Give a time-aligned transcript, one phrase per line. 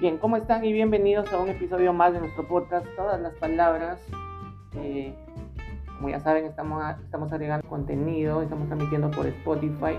[0.00, 0.64] Bien, ¿cómo están?
[0.64, 4.00] Y bienvenidos a un episodio más de nuestro podcast, Todas las Palabras.
[4.76, 5.14] Eh,
[5.98, 9.98] como ya saben, estamos, estamos agregando contenido, estamos transmitiendo por Spotify,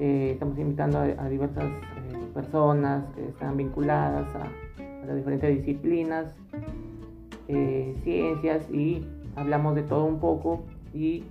[0.00, 6.34] eh, estamos invitando a, diversas eh, personas que están vinculadas a, las diferentes disciplinas,
[8.04, 9.06] ciencias y
[9.36, 11.22] hablamos de todo un poco y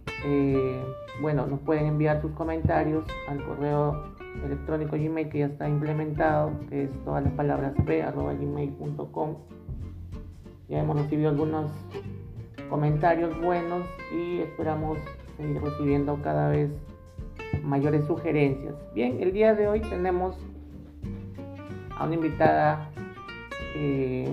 [1.20, 4.11] bueno, nos pueden enviar sus comentarios al correo
[4.46, 9.36] electrónico Gmail que ya está implementado, que es todas las palabras p.gmail.com.
[10.68, 11.72] Ya hemos recibido algunos
[12.70, 14.98] comentarios buenos y esperamos
[15.38, 16.72] seguir recibiendo cada vez
[17.64, 18.74] mayores sugerencias.
[18.94, 20.38] Bien, el día de hoy tenemos
[21.98, 22.90] a una invitada
[23.76, 24.30] eh,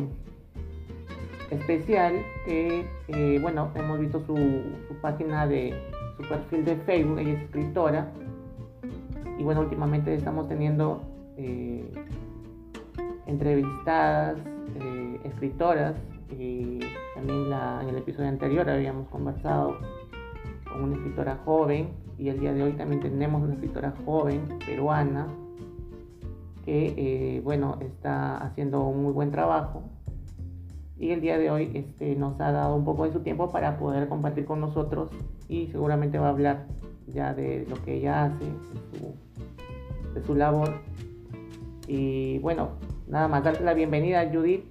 [1.51, 5.75] especial que, eh, bueno, hemos visto su, su página de
[6.17, 8.13] su perfil de Facebook, ella es escritora
[9.39, 11.01] y bueno, últimamente estamos teniendo
[11.37, 11.89] eh,
[13.27, 14.37] entrevistadas,
[14.75, 15.95] eh, escritoras,
[16.37, 16.81] y
[17.15, 17.47] también
[17.83, 19.79] en el episodio anterior habíamos conversado
[20.71, 25.27] con una escritora joven y el día de hoy también tenemos una escritora joven peruana
[26.65, 29.83] que eh, bueno está haciendo un muy buen trabajo.
[30.99, 33.79] Y el día de hoy este, nos ha dado un poco de su tiempo para
[33.79, 35.11] poder compartir con nosotros
[35.49, 36.67] y seguramente va a hablar
[37.13, 38.45] ya de lo que ella hace,
[40.15, 40.75] de su, labor.
[41.87, 42.71] Y bueno,
[43.07, 44.65] nada más darte la bienvenida a Judith.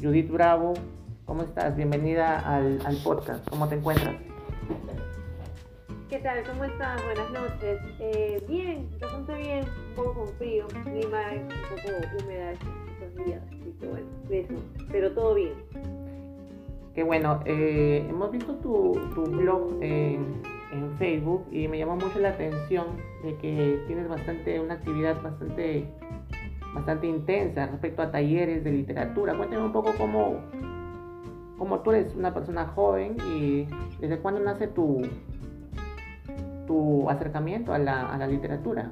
[0.00, 0.74] Judith Bravo,
[1.24, 1.76] ¿cómo estás?
[1.76, 4.16] Bienvenida al, al podcast, ¿cómo te encuentras?
[6.08, 6.42] ¿Qué tal?
[6.44, 7.00] ¿Cómo estás?
[7.04, 7.80] Buenas noches.
[8.00, 10.66] Eh, bien, bastante bien, un poco con frío.
[10.86, 14.54] Lima es un poco húmeda estos días, así que bueno, eso,
[14.90, 15.54] pero todo bien.
[16.94, 19.78] Qué bueno, eh, hemos visto tu, tu blog
[20.72, 22.86] en Facebook y me llamó mucho la atención
[23.24, 25.88] de que tienes bastante una actividad bastante
[26.74, 29.36] bastante intensa respecto a talleres de literatura.
[29.36, 30.40] Cuéntame un poco cómo,
[31.58, 33.66] cómo tú eres una persona joven y
[33.98, 35.02] desde cuándo nace tu,
[36.66, 38.90] tu acercamiento a la, a la literatura.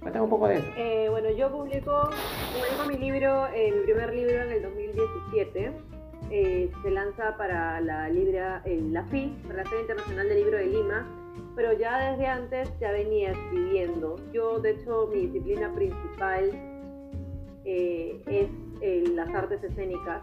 [0.00, 0.68] Cuéntame un poco de eso.
[0.76, 2.10] Eh, bueno, yo publico,
[2.52, 5.72] publico mi libro, mi primer libro en el 2017
[6.30, 10.66] eh, se lanza para la, Libra, la FI, para la Feria Internacional del Libro de
[10.66, 11.06] Lima,
[11.56, 14.16] pero ya desde antes ya venía escribiendo.
[14.32, 16.50] Yo, de hecho, mi disciplina principal
[17.64, 20.22] eh, es las artes escénicas.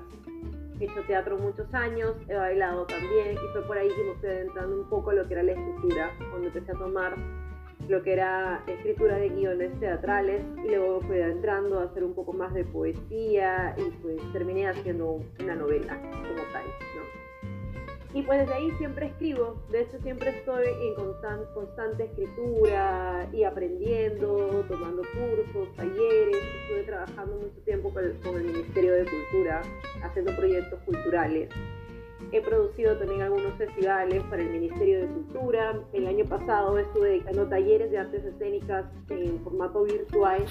[0.80, 4.30] He hecho teatro muchos años, he bailado también y fue por ahí que me fui
[4.30, 7.16] adentrando un poco lo que era la escritura, cuando empecé a tomar
[7.88, 12.34] lo que era escritura de guiones teatrales y luego fui entrando a hacer un poco
[12.34, 16.64] más de poesía y pues terminé haciendo una novela como tal.
[18.14, 20.96] Y pues desde ahí siempre escribo, de hecho siempre estoy en
[21.54, 29.04] constante escritura y aprendiendo, tomando cursos, talleres, estuve trabajando mucho tiempo con el Ministerio de
[29.04, 29.62] Cultura,
[30.02, 31.50] haciendo proyectos culturales
[32.32, 35.80] He producido también algunos festivales para el Ministerio de Cultura.
[35.94, 40.46] El año pasado estuve dedicando talleres de artes escénicas en formato virtual.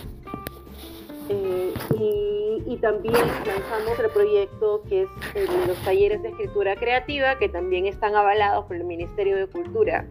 [1.29, 1.73] Eh,
[2.67, 5.09] y, también lanzamos el proyecto que es
[5.67, 10.07] los talleres de escritura creativa, que también están avalados por el Ministerio de Cultura.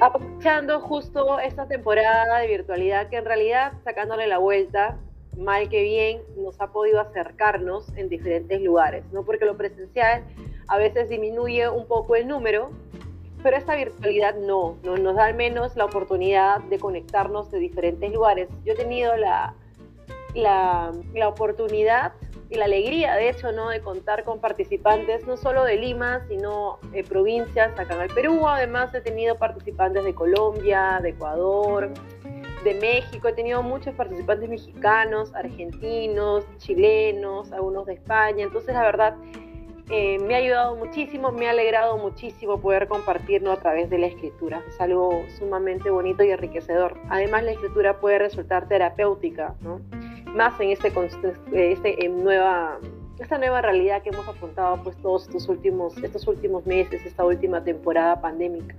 [0.00, 4.98] Aprovechando justo esta temporada de virtualidad, que en realidad sacándole la vuelta,
[5.36, 9.24] mal que bien, nos ha podido acercarnos en diferentes lugares, ¿no?
[9.24, 10.24] Porque lo presencial
[10.68, 12.70] a veces disminuye un poco el número,
[13.42, 18.12] pero esta virtualidad no, no nos da al menos la oportunidad de conectarnos de diferentes
[18.12, 18.48] lugares.
[18.64, 19.54] Yo he tenido la,
[20.34, 22.12] la, la oportunidad
[22.48, 23.70] y la alegría, de hecho, ¿no?
[23.70, 28.46] de contar con participantes no solo de Lima, sino de provincias acá en el Perú.
[28.46, 31.90] Además, he tenido participantes de Colombia, de Ecuador,
[32.66, 39.16] de México, he tenido muchos participantes mexicanos, argentinos, chilenos, algunos de España, entonces la verdad
[39.88, 44.08] eh, me ha ayudado muchísimo, me ha alegrado muchísimo poder compartirlo a través de la
[44.08, 46.98] escritura, es algo sumamente bonito y enriquecedor.
[47.08, 49.80] Además la escritura puede resultar terapéutica, ¿no?
[50.34, 50.92] más en este,
[51.52, 52.78] este en nueva
[53.18, 57.64] esta nueva realidad que hemos afrontado pues todos estos últimos, estos últimos meses, esta última
[57.64, 58.76] temporada pandémica.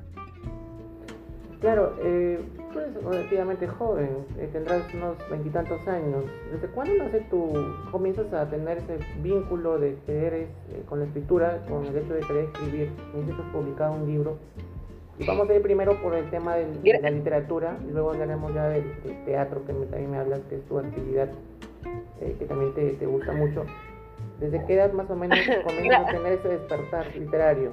[1.59, 2.39] Claro, eh,
[2.71, 6.25] tú eres relativamente joven, eh, tendrás unos veintitantos años.
[6.51, 7.51] ¿Desde cuándo nace tú,
[7.91, 12.13] comienzas a tener ese vínculo de que eres eh, con la escritura, con el hecho
[12.13, 12.91] de querer escribir?
[13.15, 14.37] Necesitas publicar un libro.
[15.17, 18.69] Y vamos a ir primero por el tema de la literatura y luego hablaremos ya
[18.69, 18.85] del,
[19.25, 21.29] teatro, que también me hablas que es tu actividad,
[22.21, 23.65] eh, que también te, te gusta mucho.
[24.39, 27.71] ¿Desde qué edad más o menos comienzas a tener ese despertar literario?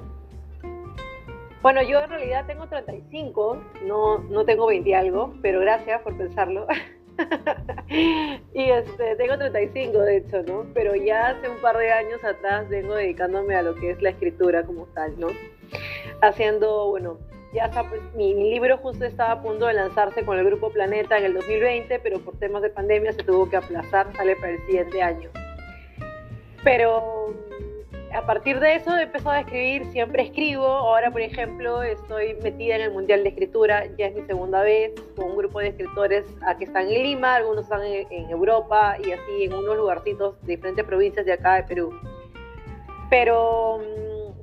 [1.65, 6.67] Bueno, yo en realidad tengo 35, no, no tengo 20 algo, pero gracias por pensarlo.
[8.53, 10.67] y este, tengo 35 de hecho, ¿no?
[10.75, 14.09] Pero ya hace un par de años atrás vengo dedicándome a lo que es la
[14.09, 15.29] escritura como tal, ¿no?
[16.21, 17.17] Haciendo, bueno,
[17.51, 20.69] ya está, pues, mi, mi, libro justo estaba a punto de lanzarse con el Grupo
[20.69, 24.51] Planeta en el 2020, pero por temas de pandemia se tuvo que aplazar, sale para
[24.51, 25.31] el siguiente año.
[26.63, 27.33] Pero
[28.15, 32.75] a partir de eso he empezado a escribir, siempre escribo, ahora por ejemplo estoy metida
[32.75, 36.25] en el Mundial de Escritura, ya es mi segunda vez, con un grupo de escritores
[36.57, 40.85] que están en Lima, algunos están en, Europa y así en unos lugarcitos de diferentes
[40.85, 41.93] provincias de acá de Perú.
[43.09, 43.81] Pero,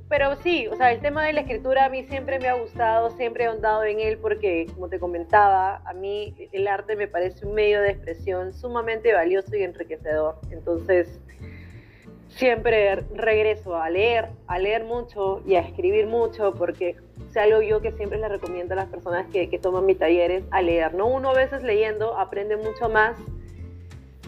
[0.07, 3.09] pero sí, o sea, el tema de la escritura a mí siempre me ha gustado,
[3.11, 7.45] siempre he ahondado en él porque, como te comentaba, a mí el arte me parece
[7.45, 10.39] un medio de expresión sumamente valioso y enriquecedor.
[10.51, 11.19] Entonces,
[12.35, 16.95] siempre regreso a leer, a leer mucho y a escribir mucho, porque
[17.29, 20.43] es algo yo que siempre les recomiendo a las personas que, que toman mis talleres
[20.51, 20.93] a leer.
[20.93, 21.07] ¿no?
[21.07, 23.17] Uno a veces leyendo aprende mucho más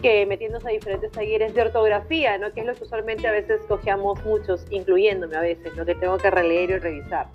[0.00, 2.52] que metiéndose a diferentes talleres de ortografía, ¿no?
[2.52, 6.18] que es lo que usualmente a veces cojeamos muchos, incluyéndome a veces, lo que tengo
[6.18, 7.28] que releer y revisar.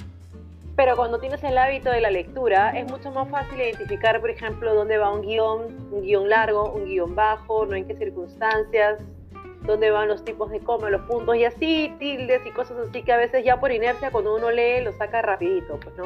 [0.76, 4.74] Pero cuando tienes el hábito de la lectura, es mucho más fácil identificar, por ejemplo,
[4.74, 9.00] dónde va un guion, un guion largo, un guion bajo, no en qué circunstancias,
[9.64, 13.12] dónde van los tipos de coma, los puntos y así, tildes y cosas así que
[13.12, 16.06] a veces ya por inercia cuando uno lee lo saca rapidito, pues, ¿no?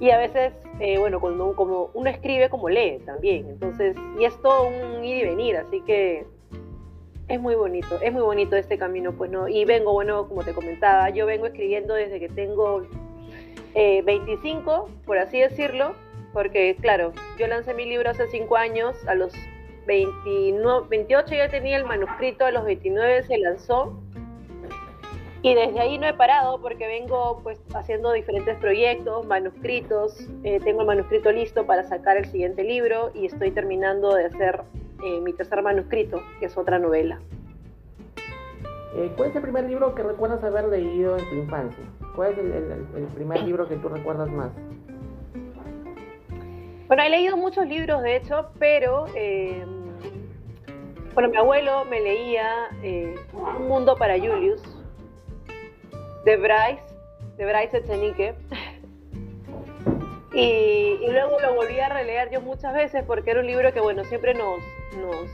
[0.00, 4.40] Y a veces, eh, bueno, cuando como uno escribe como lee también, entonces, y es
[4.42, 6.24] todo un ir y venir, así que
[7.26, 9.48] es muy bonito, es muy bonito este camino, pues, ¿no?
[9.48, 12.86] Y vengo, bueno, como te comentaba, yo vengo escribiendo desde que tengo
[13.74, 15.94] 25, eh, por así decirlo,
[16.32, 19.32] porque, claro, yo lancé mi libro hace 5 años, a los
[19.88, 23.98] 29, 28 ya tenía el manuscrito, a los 29 se lanzó.
[25.40, 30.28] Y desde ahí no he parado porque vengo pues haciendo diferentes proyectos, manuscritos.
[30.44, 34.62] Eh, tengo el manuscrito listo para sacar el siguiente libro y estoy terminando de hacer
[35.02, 37.18] eh, mi tercer manuscrito, que es otra novela.
[38.94, 41.84] Eh, ¿Cuál es el primer libro que recuerdas haber leído en tu infancia?
[42.14, 44.50] ¿Cuál es el primer libro que tú recuerdas más?
[46.88, 49.62] Bueno, he leído muchos libros, de hecho, pero eh,
[51.14, 54.62] bueno, mi abuelo me leía eh, Un mundo para Julius,
[56.24, 56.82] de Bryce,
[57.36, 58.34] de Bryce Echenique.
[60.34, 64.04] Y, luego lo volví a releer yo muchas veces porque era un libro que, bueno,
[64.04, 64.60] siempre nos,
[65.00, 65.26] nos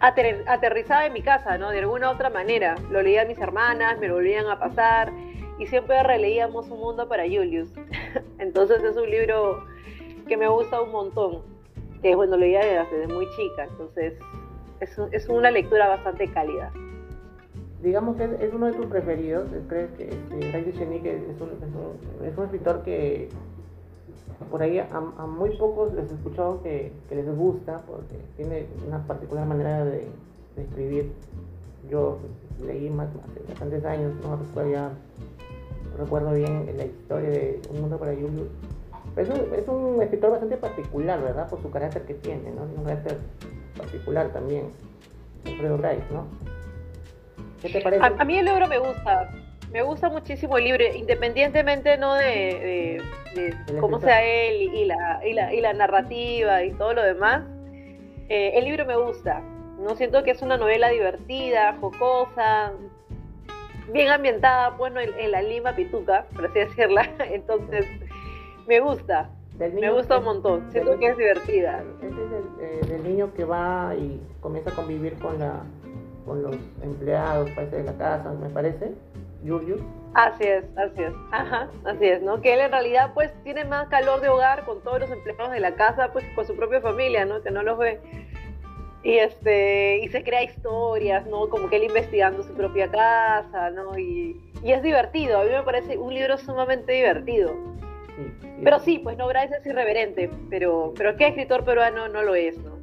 [0.00, 1.70] aterrizaba en mi casa, ¿no?
[1.70, 2.76] De alguna otra manera.
[2.90, 5.12] Lo leía mis hermanas, me lo volvían a pasar
[5.58, 7.70] y siempre releíamos Un mundo para Julius.
[8.38, 9.64] Entonces es un libro
[10.28, 11.42] que me gusta un montón,
[12.02, 14.14] que bueno, lo leía desde, muy chica, entonces
[14.80, 16.72] es, es, una lectura bastante cálida.
[17.82, 22.26] Digamos que es, uno de tus preferidos, ¿crees que este, Chenique es un, es, un,
[22.26, 23.28] es un escritor que
[24.50, 29.46] por ahí a, muy pocos les he escuchado que, les gusta porque tiene una particular
[29.46, 30.08] manera de,
[30.56, 31.12] escribir.
[31.90, 32.18] Yo
[32.66, 34.90] leí más, hace bastantes años, no recuerdo
[35.98, 38.48] recuerdo bien la historia de Un mundo para Julius
[39.16, 41.48] es un, es un escritor bastante particular, ¿verdad?
[41.48, 42.62] Por su carácter que tiene, ¿no?
[42.62, 43.16] Un carácter
[43.76, 44.70] particular también,
[45.46, 46.26] Alfredo Bryce, ¿no?
[47.62, 48.04] ¿Qué te parece?
[48.04, 49.30] A, mí el libro me gusta,
[49.72, 53.02] me gusta muchísimo el libro, independientemente no de,
[53.80, 57.42] cómo sea él y, la, y, la, y, la, narrativa y todo lo demás.
[58.28, 59.40] Eh, el libro me gusta.
[59.78, 62.72] No siento que es una novela divertida, jocosa,
[63.92, 67.08] bien ambientada, bueno, en, en la Lima Pituca, por así decirla.
[67.30, 67.86] Entonces,
[68.66, 69.30] me gusta.
[69.58, 70.70] Me gusta un montón.
[70.70, 71.82] Siento que es divertida.
[72.02, 75.62] Este es el, del niño que va y comienza a convivir con la
[76.26, 78.92] con los empleados, parece, de la casa, me parece.
[79.46, 79.80] Julius.
[80.14, 81.12] Así es, así es.
[81.30, 82.40] Ajá, así es, ¿no?
[82.40, 85.60] Que él en realidad pues tiene más calor de hogar con todos los empleados de
[85.60, 87.42] la casa, pues con su propia familia, ¿no?
[87.42, 88.00] Que no los ve.
[89.04, 91.48] Y este, y se crea historias, ¿no?
[91.48, 93.96] Como que él investigando su propia casa, ¿no?
[93.96, 97.75] Y, y es divertido, a mí me parece un libro sumamente divertido
[98.62, 102.58] pero sí, pues no, Bryce es irreverente, pero, pero ¿qué escritor peruano no lo es?
[102.58, 102.76] ¿no?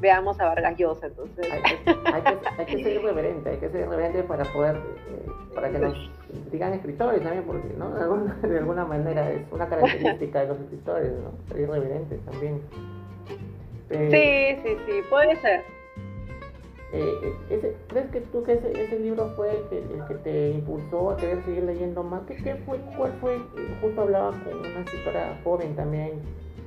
[0.00, 1.50] veamos a Vargas Llosa, entonces.
[1.50, 1.90] Hay que,
[2.58, 6.10] hay, que, ser irreverente, hay que ser irreverente para poder, eh, para que nos
[6.50, 7.94] digan escritores también, porque ¿no?
[7.94, 11.32] de, alguna, de alguna manera es una característica de los escritores, ¿no?
[11.48, 12.60] Ser irreverentes también.
[13.88, 15.75] sí, sí, sí, puede ser.
[16.92, 21.44] Eh, ese, ¿Crees que tú que ese, libro fue el, que te impulsó a querer
[21.44, 22.22] seguir leyendo más?
[22.26, 23.40] ¿Qué, qué fue, ¿Cuál fue?
[23.80, 26.20] Justo hablaba con una escritora joven también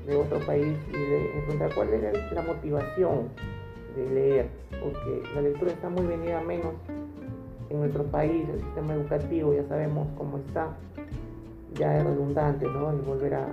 [0.05, 3.29] de otro país y le preguntaba cuál era la motivación
[3.95, 4.47] de leer,
[4.83, 6.73] porque la lectura está muy venida menos
[7.69, 10.75] en nuestro país, el sistema educativo ya sabemos cómo está,
[11.75, 12.93] ya es redundante, ¿no?
[12.93, 13.47] Y volver a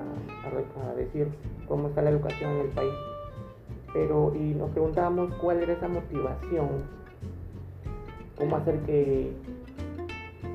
[0.97, 1.29] decir
[1.69, 2.93] cómo está la educación en el país
[3.93, 6.69] pero y nos preguntábamos cuál era esa motivación,
[8.39, 9.33] cómo hacer que,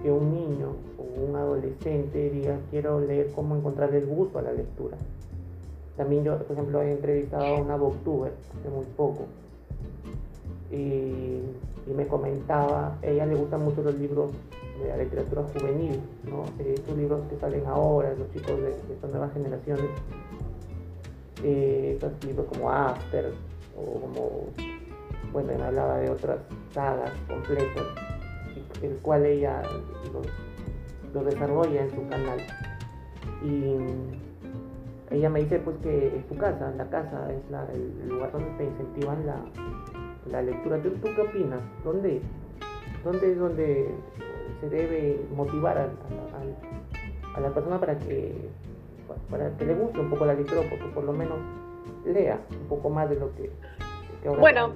[0.03, 4.53] que un niño o un adolescente diga quiero leer, cómo encontrar el gusto a la
[4.53, 4.97] lectura.
[5.97, 9.25] También yo, por ejemplo, he entrevistado a una booktuber hace muy poco
[10.71, 11.41] y,
[11.93, 14.31] me comentaba, a ella le gustan mucho los libros
[14.81, 16.45] de la literatura juvenil, ¿no?
[16.63, 19.85] Eh, estos libros que salen ahora, los chicos de estas nuevas generaciones,
[21.43, 23.33] eh, estos libros como After
[23.77, 24.45] o como,
[25.31, 26.39] bueno, me hablaba de otras
[26.73, 27.85] sagas completas,
[28.81, 29.61] el cual ella
[31.13, 32.39] lo, desarrolla en su canal.
[33.43, 33.75] Y
[35.13, 37.41] ella me dice pues que su casa, la casa es
[37.73, 39.35] el lugar donde te incentivan la,
[40.29, 40.81] la lectura.
[40.81, 41.59] ¿Tú, qué opinas?
[41.83, 42.21] ¿Dónde,
[43.03, 43.89] ¿Dónde es donde
[44.59, 45.89] se debe motivar a,
[47.35, 48.49] a, la persona para que,
[49.29, 51.37] para que le guste un poco la lectura, porque por lo menos
[52.05, 53.51] lea un poco más de lo que,
[54.27, 54.73] ahora Bueno,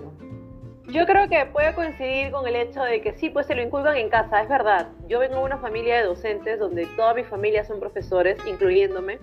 [0.87, 3.97] yo creo que puede coincidir con el hecho de que sí, pues se lo inculcan
[3.97, 4.89] en casa, es verdad.
[5.07, 9.19] Yo vengo de una familia de docentes donde toda mi familia son profesores, incluyéndome.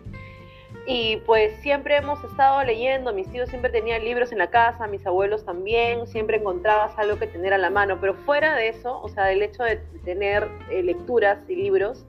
[0.87, 5.07] Y pues siempre hemos estado leyendo, mis tíos siempre tenían libros en la casa, mis
[5.07, 9.09] abuelos también, siempre encontrabas algo que tener a la mano, pero fuera de eso, o
[9.09, 12.05] sea, del hecho de tener eh, lecturas y libros,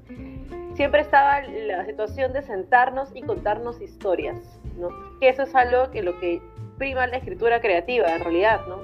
[0.75, 4.89] siempre estaba la situación de sentarnos y contarnos historias, ¿no?
[5.19, 6.41] Que eso es algo que lo que
[6.77, 8.77] prima la escritura creativa en realidad, ¿no?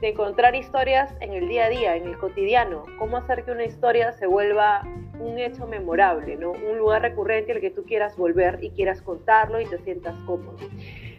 [0.00, 3.64] de encontrar historias en el día a día, en el cotidiano, cómo hacer que una
[3.64, 4.82] historia se vuelva
[5.18, 6.52] un hecho memorable, ¿no?
[6.52, 10.56] un lugar recurrente al que tú quieras volver y quieras contarlo y te sientas cómodo.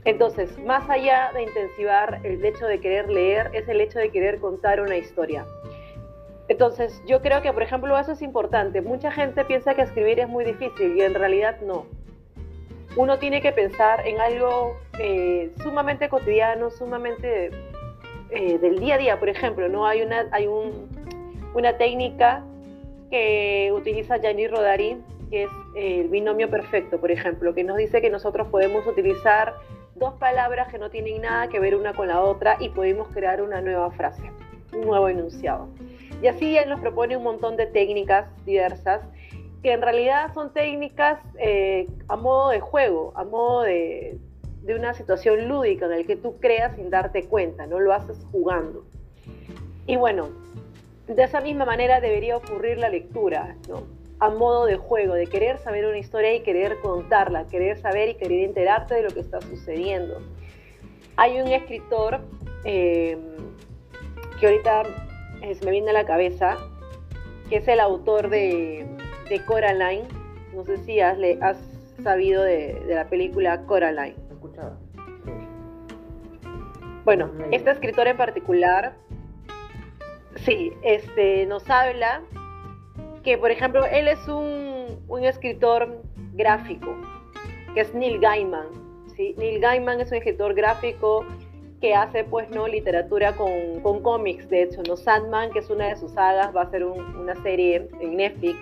[0.04, 4.40] Entonces, más allá de intensivar el hecho de querer leer, es el hecho de querer
[4.40, 5.46] contar una historia.
[6.52, 8.82] Entonces, yo creo que, por ejemplo, eso es importante.
[8.82, 11.86] Mucha gente piensa que escribir es muy difícil y en realidad no.
[12.98, 17.52] Uno tiene que pensar en algo eh, sumamente cotidiano, sumamente
[18.32, 19.88] eh, del día a día, por ejemplo, ¿no?
[19.88, 20.90] Hay una, hay un,
[21.54, 22.44] una técnica
[23.10, 24.98] que utiliza Gianni Rodari,
[25.30, 29.56] que es el binomio perfecto, por ejemplo, que nos dice que nosotros podemos utilizar
[29.96, 33.42] dos palabras que no tienen nada que ver una con la otra y podemos crear
[33.42, 34.30] una nueva frase,
[34.74, 35.70] un nuevo enunciado.
[36.22, 39.02] Y así él nos propone un montón de técnicas diversas
[39.64, 44.18] que en realidad son técnicas eh, a modo de juego, a modo de,
[44.64, 48.18] de una situación lúdica en la que tú creas sin darte cuenta, no lo haces
[48.32, 48.86] jugando.
[49.86, 50.30] Y bueno,
[51.08, 53.84] de esa misma manera debería ocurrir la lectura, ¿no?
[54.20, 58.16] A modo de juego, de querer saber una historia y querer contarla, querer saber y
[58.16, 60.22] querer enterarte de lo que está sucediendo.
[61.18, 62.22] Hay un escritor
[62.64, 63.18] eh,
[64.40, 64.84] que ahorita
[65.42, 66.58] se me viene a la cabeza,
[67.50, 68.86] que es el autor de,
[69.30, 70.08] de Coraline.
[70.54, 71.58] No sé si has, le, has
[72.04, 74.16] sabido de, de la película Coraline.
[77.04, 78.94] Bueno, este escritor en particular,
[80.46, 82.22] sí, este, nos habla
[83.24, 86.02] que, por ejemplo, él es un, un escritor
[86.34, 86.96] gráfico,
[87.74, 88.68] que es Neil Gaiman.
[89.16, 89.34] ¿sí?
[89.38, 91.26] Neil Gaiman es un escritor gráfico
[91.82, 94.96] que hace, pues, no literatura con, con cómics, de hecho, ¿no?
[94.96, 98.58] Sandman, que es una de sus sagas, va a ser una serie en Netflix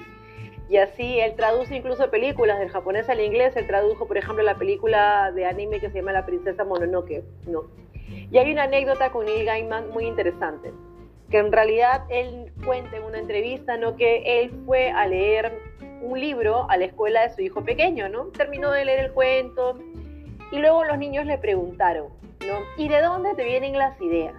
[0.70, 3.56] y así él traduce incluso películas del japonés al inglés.
[3.56, 7.24] Él tradujo, por ejemplo, la película de anime que se llama La Princesa Mononoke.
[7.48, 7.64] No.
[8.32, 10.72] Y hay una anécdota con Neil Gaiman muy interesante,
[11.32, 13.96] que en realidad él cuenta en una entrevista ¿no?
[13.96, 15.52] que él fue a leer
[16.02, 18.26] un libro a la escuela de su hijo pequeño, ¿no?
[18.28, 19.78] Terminó de leer el cuento
[20.52, 22.08] y luego los niños le preguntaron,
[22.42, 22.60] ¿no?
[22.78, 24.36] ¿Y de dónde te vienen las ideas?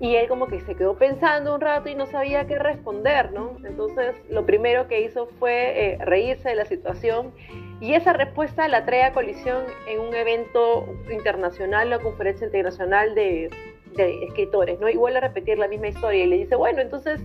[0.00, 3.56] Y él como que se quedó pensando un rato y no sabía qué responder, ¿no?
[3.64, 7.32] Entonces lo primero que hizo fue eh, reírse de la situación
[7.80, 13.50] y esa respuesta la trae a colisión en un evento internacional, la conferencia internacional de,
[13.96, 14.88] de escritores, ¿no?
[14.88, 17.20] Y vuelve a repetir la misma historia y le dice, bueno, entonces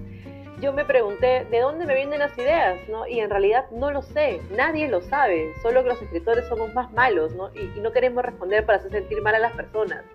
[0.63, 2.79] yo me pregunté, ¿de dónde me vienen las ideas?
[2.88, 3.05] ¿no?
[3.05, 6.89] Y en realidad no lo sé, nadie lo sabe, solo que los escritores somos más
[6.93, 7.50] malos, ¿no?
[7.53, 10.05] Y, no queremos responder para hacer sentir mal a las personas.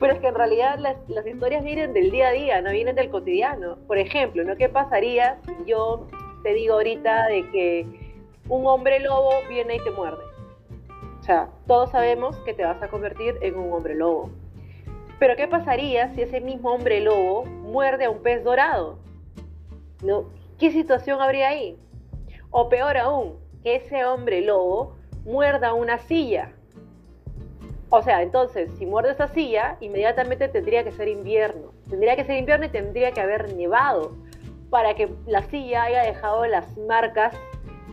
[0.00, 2.96] Pero es que en realidad las, las, historias vienen del día a día, no vienen
[2.96, 3.76] del cotidiano.
[3.86, 4.56] Por ejemplo, ¿no?
[4.56, 6.08] ¿Qué pasaría si yo
[6.42, 7.86] te digo ahorita de que
[8.48, 10.24] un hombre lobo viene y te muerde?
[11.20, 14.30] O sea, todos sabemos que te vas a convertir en un hombre lobo.
[15.18, 18.98] Pero ¿qué pasaría si ese mismo hombre lobo muerde a un pez dorado?
[20.02, 20.30] ¿No?
[20.58, 21.78] ¿Qué situación habría ahí?
[22.50, 26.52] O peor aún, que ese hombre lobo muerda una silla
[27.94, 31.74] o sea, entonces, si muerde esa silla, inmediatamente tendría que ser invierno.
[31.90, 34.16] Tendría que ser invierno y tendría que haber nevado
[34.70, 37.34] para que la silla haya dejado las marcas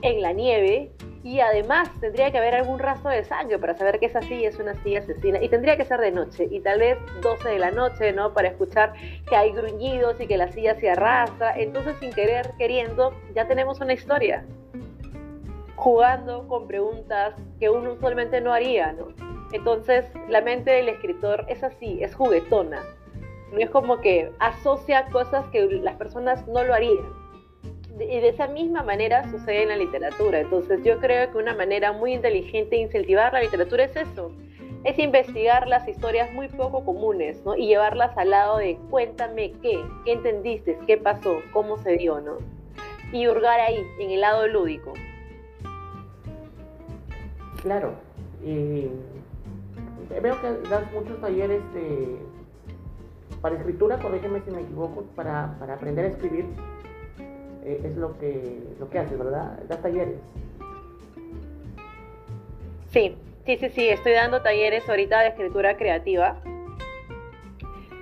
[0.01, 4.06] en la nieve Y además tendría que haber algún rastro de sangre para saber que
[4.06, 5.42] esa silla es una silla asesina.
[5.42, 6.48] Y tendría que ser de noche.
[6.50, 8.34] Y tal vez 12 de la noche, ¿no?
[8.34, 8.94] Para escuchar
[9.28, 11.54] que hay gruñidos y que la silla se arrastra.
[11.58, 14.46] Entonces, sin querer, queriendo, ya tenemos una historia.
[15.76, 19.10] Jugando con preguntas que uno usualmente no haría, ¿no?
[19.52, 22.82] Entonces, la mente del escritor es así, es juguetona.
[23.52, 27.29] No es como que asocia cosas que las personas no lo harían
[27.98, 30.39] y de esa misma manera sucede en la literatura.
[30.39, 34.31] Entonces yo creo que una manera muy inteligente de incentivar la literatura es eso,
[34.84, 37.55] es investigar las historias muy poco comunes, ¿no?
[37.55, 42.38] Y llevarlas al lado de cuéntame qué, qué entendiste, qué pasó, cómo se dio, ¿no?
[43.12, 44.93] Y hurgar ahí, en el lado lúdico.
[47.62, 47.93] Claro.
[48.41, 52.15] veo que das muchos talleres de,
[53.41, 56.46] para escritura, corrígeme si me equivoco, para, para aprender a escribir.
[57.70, 59.60] Eh, es lo que, lo que haces, ¿verdad?
[59.68, 60.16] Das talleres.
[62.88, 66.42] Sí, sí, sí, sí, estoy dando talleres ahorita de escritura creativa.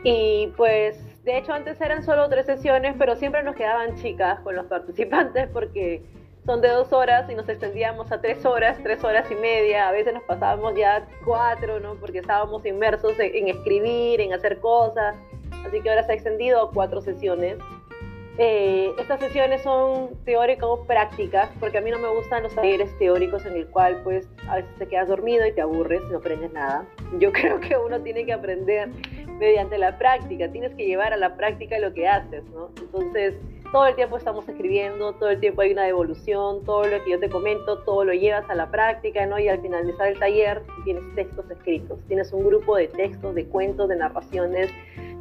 [0.03, 4.55] Y pues, de hecho, antes eran solo tres sesiones, pero siempre nos quedaban chicas con
[4.55, 6.01] los participantes porque
[6.45, 9.89] son de dos horas y nos extendíamos a tres horas, tres horas y media.
[9.89, 11.95] A veces nos pasábamos ya cuatro, ¿no?
[11.95, 15.17] Porque estábamos inmersos en, en escribir, en hacer cosas.
[15.65, 17.57] Así que ahora se ha extendido a cuatro sesiones.
[18.39, 23.43] Eh, estas sesiones son teóricos prácticas, porque a mí no me gustan los talleres teóricos
[23.47, 26.85] en el cual pues a veces te quedas dormido y te aburres no aprendes nada.
[27.19, 28.89] Yo creo que uno tiene que aprender
[29.39, 32.69] mediante la práctica, tienes que llevar a la práctica lo que haces, ¿no?
[32.79, 33.35] Entonces,
[33.71, 37.19] todo el tiempo estamos escribiendo, todo el tiempo hay una devolución, todo lo que yo
[37.19, 39.39] te comento, todo lo llevas a la práctica, ¿no?
[39.39, 43.89] Y al finalizar el taller tienes textos escritos, tienes un grupo de textos, de cuentos,
[43.89, 44.71] de narraciones,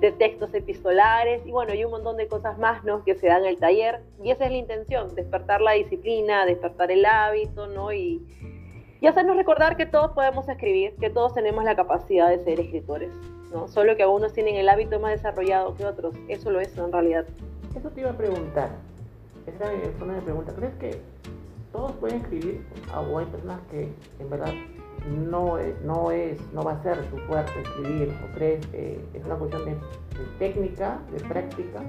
[0.00, 3.02] de textos epistolares y bueno, y un montón de cosas más ¿no?
[3.04, 4.00] que se dan en el taller.
[4.22, 7.92] Y esa es la intención, despertar la disciplina, despertar el hábito, ¿no?
[7.92, 8.22] Y,
[9.00, 13.10] y hacernos recordar que todos podemos escribir, que todos tenemos la capacidad de ser escritores,
[13.52, 13.68] ¿no?
[13.68, 16.14] Solo que algunos tienen el hábito más desarrollado que otros.
[16.28, 17.24] Eso lo es en realidad.
[17.74, 18.70] Eso te iba a preguntar.
[19.46, 20.52] Esa es una pregunta.
[20.54, 21.00] ¿Crees que
[21.72, 24.52] todos pueden escribir o hay personas que en verdad
[25.06, 29.36] no es, no es, no va a ser su fuerte escribir, o crees es una
[29.36, 29.76] cuestión de,
[30.38, 31.80] técnica, de práctica,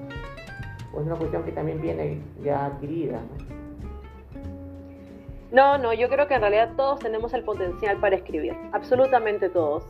[0.93, 3.19] o es una cuestión que también viene ya adquirida,
[5.51, 5.77] ¿no?
[5.77, 9.85] No, yo creo que en realidad todos tenemos el potencial para escribir, absolutamente todos.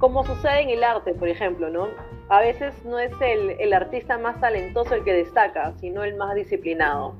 [0.00, 1.88] Como sucede en el arte, por ejemplo, ¿no?
[2.28, 6.34] A veces no es el, el artista más talentoso el que destaca, sino el más
[6.34, 7.14] disciplinado.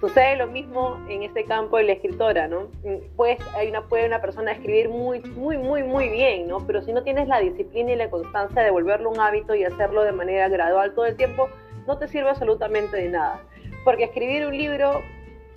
[0.00, 2.68] Sucede lo mismo en este campo de la escritora, ¿no?
[3.16, 6.64] Pues hay una, puede una persona escribir muy, muy, muy, muy bien, ¿no?
[6.66, 10.04] Pero si no tienes la disciplina y la constancia de volverlo un hábito y hacerlo
[10.04, 11.48] de manera gradual todo el tiempo,
[11.88, 13.42] no te sirve absolutamente de nada.
[13.84, 15.02] Porque escribir un libro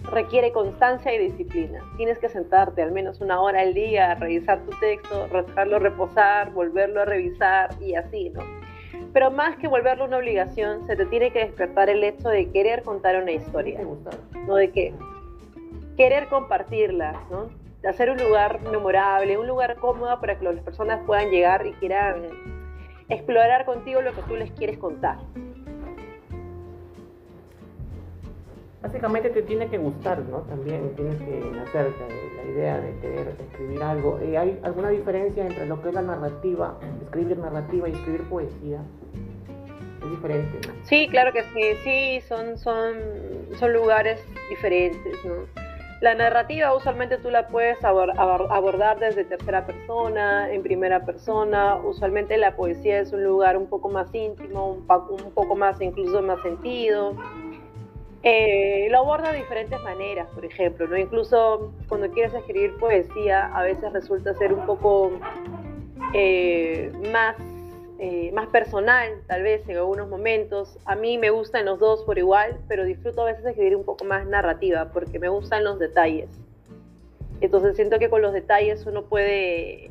[0.10, 1.84] requiere constancia y disciplina.
[1.98, 6.52] Tienes que sentarte al menos una hora al día a revisar tu texto, dejarlo reposar,
[6.52, 8.61] volverlo a revisar y así, ¿no?
[9.14, 12.84] Pero más que volverlo una obligación, se te tiene que despertar el hecho de querer
[12.84, 13.80] contar una historia,
[14.48, 14.94] no de que
[15.98, 17.50] querer compartirla, ¿no?
[17.82, 21.74] De hacer un lugar memorable, un lugar cómodo para que las personas puedan llegar y
[21.74, 22.24] quieran
[23.10, 25.18] explorar contigo lo que tú les quieres contar.
[28.82, 30.40] Básicamente te tiene que gustar, ¿no?
[30.42, 31.94] También tienes que nacer
[32.36, 34.20] la idea de querer escribir algo.
[34.24, 38.82] ¿Y ¿Hay alguna diferencia entre lo que es la narrativa, escribir narrativa y escribir poesía?
[40.04, 40.74] Es diferente, ¿no?
[40.84, 42.96] Sí, claro que sí, sí, son, son,
[43.60, 45.46] son lugares diferentes, ¿no?
[46.02, 51.76] La narrativa usualmente tú la puedes abordar desde tercera persona, en primera persona.
[51.76, 56.42] Usualmente la poesía es un lugar un poco más íntimo, un, poco más incluso más
[56.42, 57.16] sentido.
[58.24, 60.96] Eh, lo aborda de diferentes maneras, por ejemplo, ¿no?
[60.96, 65.12] Incluso cuando quieres escribir poesía, a veces resulta ser un poco
[66.14, 67.36] eh, más,
[67.98, 70.78] eh, más personal, tal vez en algunos momentos.
[70.86, 74.06] A mí me gustan los dos por igual, pero disfruto a veces escribir un poco
[74.06, 76.30] más narrativa, porque me gustan los detalles.
[77.40, 79.90] Entonces siento que con los detalles uno puede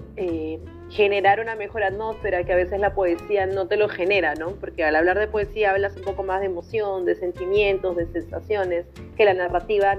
[0.91, 4.51] generar una mejor atmósfera que a veces la poesía no te lo genera, ¿no?
[4.57, 8.87] Porque al hablar de poesía hablas un poco más de emoción, de sentimientos, de sensaciones,
[9.17, 9.99] que la narrativa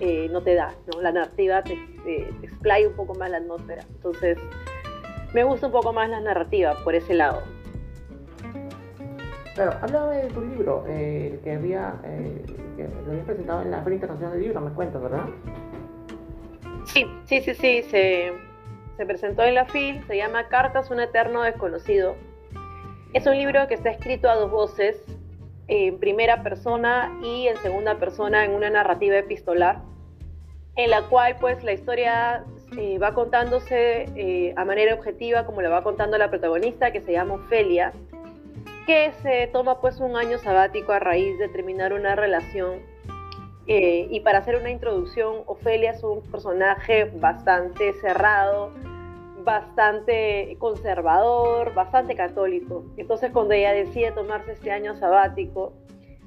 [0.00, 1.02] eh, no te da, ¿no?
[1.02, 1.76] La narrativa te,
[2.42, 3.82] explaya un poco más la atmósfera.
[3.96, 4.38] Entonces
[5.34, 7.42] me gusta un poco más la narrativa por ese lado.
[9.54, 11.94] Claro, háblame de tu libro, eh, que había,
[12.76, 15.26] que lo habías presentado en la Feria Internacional del Libro, me cuentas, ¿verdad?
[16.84, 18.32] Sí, sí, sí, sí, se,
[19.06, 22.16] presentó en la FIL, se llama Cartas, un eterno desconocido.
[23.12, 25.02] Es un libro que está escrito a dos voces,
[25.68, 29.82] en primera persona y en segunda persona en una narrativa epistolar.
[30.76, 32.44] en la cual pues la historia
[32.76, 37.12] eh, va contándose eh, a manera objetiva como la va contando la protagonista que se
[37.12, 37.92] llama Ofelia,
[38.86, 42.78] que se toma pues un año sabático a raíz de terminar una relación.
[43.70, 48.72] Eh, y para hacer una introducción, Ofelia es un personaje bastante cerrado,
[49.44, 52.84] bastante conservador, bastante católico.
[52.96, 55.74] Entonces cuando ella decide tomarse este año sabático,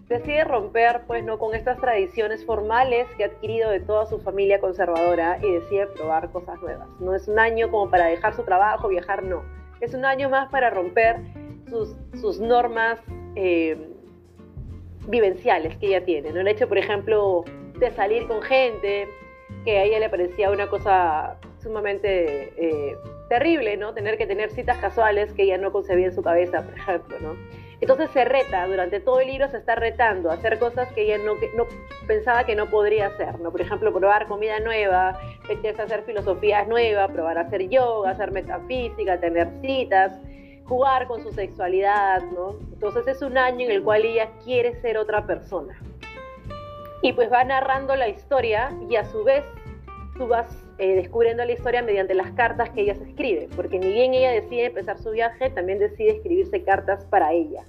[0.07, 4.59] decide romper pues no con estas tradiciones formales que ha adquirido de toda su familia
[4.59, 6.87] conservadora y decide probar cosas nuevas.
[6.99, 9.41] No es un año como para dejar su trabajo, viajar, no.
[9.79, 11.17] Es un año más para romper
[12.19, 12.99] sus, normas
[13.35, 13.90] eh,
[15.07, 16.31] vivenciales que ella tiene.
[16.31, 16.41] ¿no?
[16.41, 17.43] El hecho, por ejemplo,
[17.79, 19.07] de salir con gente
[19.65, 22.97] que a ella le parecía una cosa sumamente eh,
[23.29, 23.93] terrible, ¿no?
[23.93, 27.35] Tener que tener citas casuales que ella no concebía en su cabeza, por ejemplo, ¿no?
[27.79, 31.17] Entonces se reta, durante todo el libro se está retando a hacer cosas que ella
[31.17, 31.65] no, no
[32.07, 33.51] pensaba que no podría hacer, ¿no?
[33.51, 38.31] Por ejemplo, probar comida nueva, meterse a hacer filosofías nuevas, probar a hacer yoga, hacer
[38.31, 40.13] metafísica, tener citas,
[40.71, 42.55] jugar con su sexualidad, ¿no?
[42.71, 45.77] Entonces es un año en el cual ella quiere ser otra persona.
[47.01, 49.43] Y pues va narrando la historia y a su vez
[50.17, 53.91] tú vas eh, descubriendo la historia mediante las cartas que ella se escribe, porque ni
[53.91, 57.65] bien ella decide empezar su viaje, también decide escribirse cartas para ella,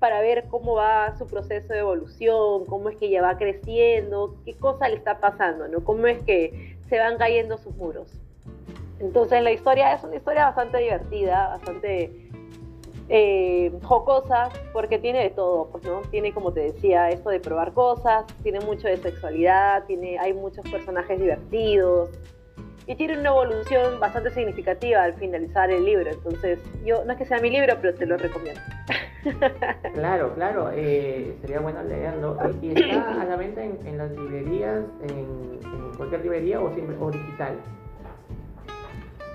[0.00, 4.54] para ver cómo va su proceso de evolución, cómo es que ella va creciendo, qué
[4.54, 5.84] cosa le está pasando, ¿no?
[5.84, 8.20] Cómo es que se van cayendo sus muros.
[8.98, 12.29] Entonces la historia es una historia bastante divertida, bastante
[13.12, 16.00] eh, jocosa, porque tiene de todo, pues, ¿no?
[16.10, 20.64] Tiene, como te decía, esto de probar cosas, tiene mucho de sexualidad, tiene, hay muchos
[20.70, 22.10] personajes divertidos,
[22.86, 26.10] y tiene una evolución bastante significativa al finalizar el libro.
[26.10, 28.60] Entonces, yo no es que sea mi libro, pero te lo recomiendo.
[29.92, 32.38] Claro, claro, eh, sería bueno leerlo.
[32.62, 35.60] ¿Y está a la venta en, las librerías, en,
[35.98, 37.58] cualquier librería o, o digital?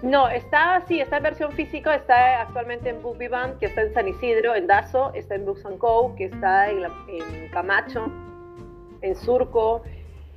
[0.05, 3.91] No, está sí, está en versión física, está actualmente en Book Vivant, que está en
[3.91, 6.83] San Isidro, en Dazo, está en Books Co, que está en,
[7.51, 8.05] Camacho,
[9.01, 9.81] en Surco,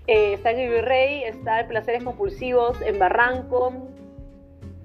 [0.06, 3.74] eh, está en Virrey, está en Placeres Compulsivos, en Barranco,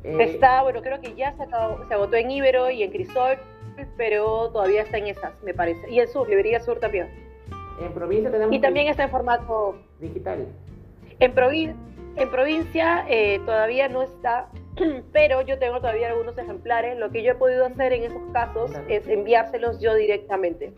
[0.04, 1.46] eh, está, bueno, creo que ya se,
[1.88, 3.38] se agotó en Ibero y en Crisol,
[3.96, 5.90] pero todavía está en esas, me parece.
[5.90, 7.08] Y en Sur, Librería Sur también.
[7.82, 8.54] En provincia tenemos...
[8.54, 9.78] Y también está en formato...
[10.02, 10.46] Digital.
[11.20, 11.34] En,
[12.18, 14.50] en provincia eh, todavía no está
[15.12, 16.98] pero yo tengo todavía algunos ejemplares.
[16.98, 20.74] Lo que yo he podido hacer en esos casos es enviárselos yo directamente,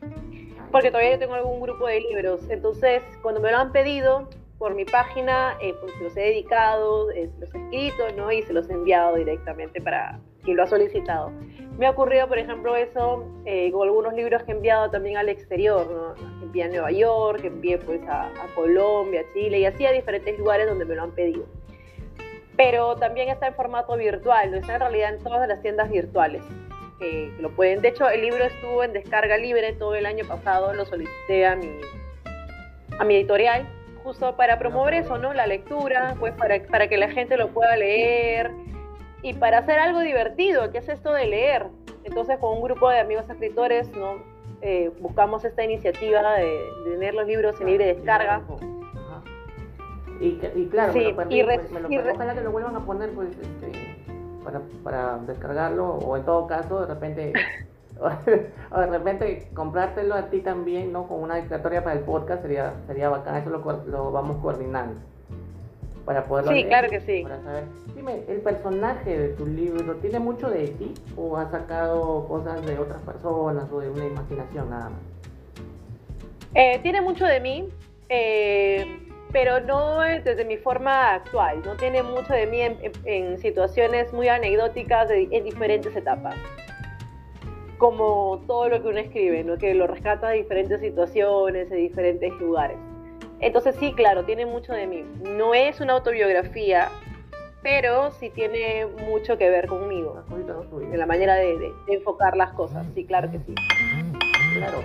[0.72, 2.42] porque todavía yo tengo algún grupo de libros.
[2.50, 7.30] Entonces, cuando me lo han pedido por mi página, eh, pues los he dedicado, eh,
[7.40, 8.32] los he escrito, ¿no?
[8.32, 11.32] Y se los he enviado directamente para quien lo ha solicitado.
[11.78, 15.28] Me ha ocurrido, por ejemplo, eso eh, con algunos libros que he enviado también al
[15.28, 16.42] exterior, ¿no?
[16.42, 20.38] Envié a Nueva York, envié pues a, a Colombia, a Chile y así a diferentes
[20.40, 21.46] lugares donde me lo han pedido
[22.58, 26.44] pero también está en formato virtual, está en realidad en todas las tiendas virtuales.
[27.00, 27.82] Que, lo pueden.
[27.82, 31.56] De hecho, el libro estuvo en descarga libre todo el año pasado, lo solicité a
[31.56, 31.70] mi,
[32.98, 33.68] a mi editorial,
[34.04, 35.34] justo para promover eso, ¿no?
[35.34, 38.52] La lectura, pues para, para que la gente lo pueda leer
[39.22, 41.66] y para hacer algo divertido, que es esto de leer.
[42.06, 44.24] Entonces, con un grupo de amigos escritores, ¿no?
[44.62, 48.42] Eh, buscamos esta iniciativa de, de tener los libros en libre descarga.
[50.20, 53.10] Y, y claro, me lo perdí, pues, me lo ojalá que lo vuelvan a poner
[53.12, 53.72] pues este,
[54.44, 57.34] para, para descargarlo o en todo caso de repente
[58.72, 61.08] o de repente comprártelo a ti también, ¿no?
[61.08, 65.00] Con una dedicatoria para el podcast sería, sería bacán, eso lo, lo vamos coordinando.
[66.06, 67.24] Para poderlo Sí, claro que sí.
[67.24, 67.64] Para saber.
[67.96, 72.78] Dime, ¿el personaje de tu libro tiene mucho de ti o has sacado cosas de
[72.78, 75.00] otras personas o de una imaginación nada más?
[76.54, 77.70] Eh, tiene mucho de mí.
[78.10, 79.05] Eh,
[79.36, 85.10] pero no desde mi forma actual, no tiene mucho de mí en, situaciones muy anecdóticas
[85.12, 86.36] en diferentes etapas.
[87.78, 89.58] Como todo lo que uno escribe, ¿no?
[89.58, 92.78] que lo rescata de diferentes situaciones, de diferentes lugares.
[93.42, 95.04] Entonces sí, claro, tiene mucho de mí.
[95.24, 96.88] No es una autobiografía,
[97.62, 102.88] pero sí tiene mucho que ver conmigo, en la manera de, enfocar las cosas.
[102.96, 103.54] Sí, claro que sí.
[104.54, 104.78] Claro.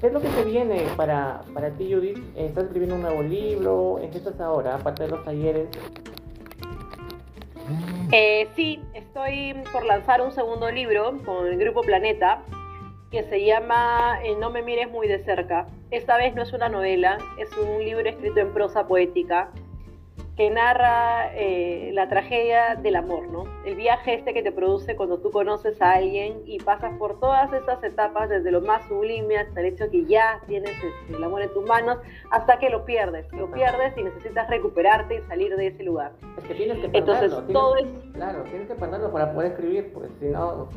[0.00, 2.18] ¿Qué es lo que se viene para, para ti, Judith?
[2.36, 3.98] ¿Estás escribiendo un nuevo libro?
[3.98, 5.68] ¿En qué estás ahora, aparte de los talleres?
[8.12, 12.42] Eh, sí, estoy por lanzar un segundo libro con el Grupo Planeta
[13.10, 15.66] que se llama eh, No me mires muy de cerca.
[15.90, 19.50] Esta vez no es una novela, es un libro escrito en prosa poética
[20.36, 23.44] que narra eh, la tragedia del amor, ¿no?
[23.64, 27.50] El viaje este que te produce cuando tú conoces a alguien y pasas por todas
[27.54, 31.40] estas etapas, desde lo más sublime hasta el hecho que ya tienes este, el amor
[31.40, 31.98] en tus manos,
[32.30, 33.32] hasta que lo pierdes.
[33.32, 36.12] Lo pierdes y necesitas recuperarte y salir de ese lugar.
[36.36, 37.24] Es que tienes que perderlo.
[37.24, 37.86] Entonces, todo es...
[38.12, 40.68] Claro, tienes que perderlo para poder escribir, porque si no,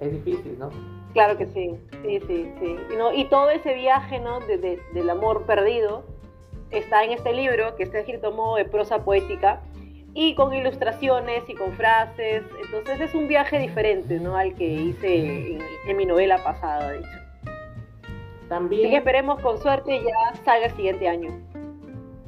[0.00, 0.70] es difícil, ¿no?
[1.12, 2.76] Claro que sí, sí, sí, sí.
[2.90, 3.12] Y, ¿no?
[3.12, 4.40] y todo ese viaje, ¿no?
[4.40, 6.04] del amor perdido
[6.72, 9.60] está en este libro, que está escrito en modo de prosa poética,
[10.14, 12.42] y con ilustraciones y con frases.
[12.64, 14.36] Entonces es un viaje diferente ¿no?
[14.36, 17.08] al que hice en, mi novela pasada, de hecho.
[18.48, 18.82] También...
[18.82, 21.30] Así que esperemos con suerte ya salga el siguiente año.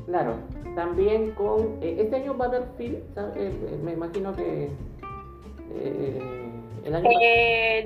[0.07, 0.37] Claro,
[0.75, 1.79] también con...
[1.83, 2.97] Eh, este año va a haber film,
[3.37, 4.71] eh, me imagino que...
[5.77, 6.51] Eh,
[6.85, 7.09] el año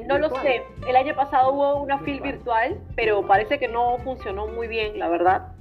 [0.08, 4.48] no lo sé, el año pasado hubo una film virtual, pero parece que no funcionó
[4.48, 5.52] muy bien, la verdad.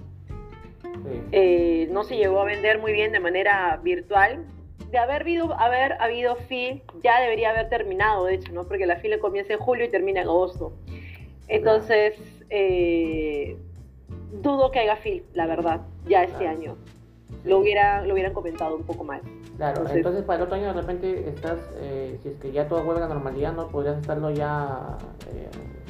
[1.32, 4.46] Eh, no se llegó a vender muy bien de manera virtual.
[4.92, 8.66] De haber habido, haber habido FIL, ya debería haber terminado, de hecho, ¿no?
[8.66, 10.74] Porque la FIL comienza en julio y termina en agosto.
[11.50, 12.16] Entonces,
[12.50, 13.58] eh,
[14.42, 16.78] dudo que haya FIL, la verdad, ya este año.
[17.44, 19.22] Lo, hubiera, lo hubieran comentado un poco más.
[19.58, 22.84] Claro, entonces, para el otro año de repente estás, eh, si es que ya todo
[22.84, 23.68] vuelve a la normalidad, ¿no?
[23.68, 24.98] Podrías estarlo ya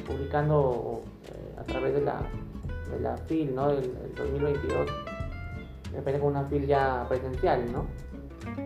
[0.06, 1.02] publicando
[1.56, 2.22] a través de la,
[2.90, 3.68] de la FIL, ¿no?
[3.68, 4.90] Del, 2022.
[5.92, 7.86] Depende con una FIL ya presencial, ¿no?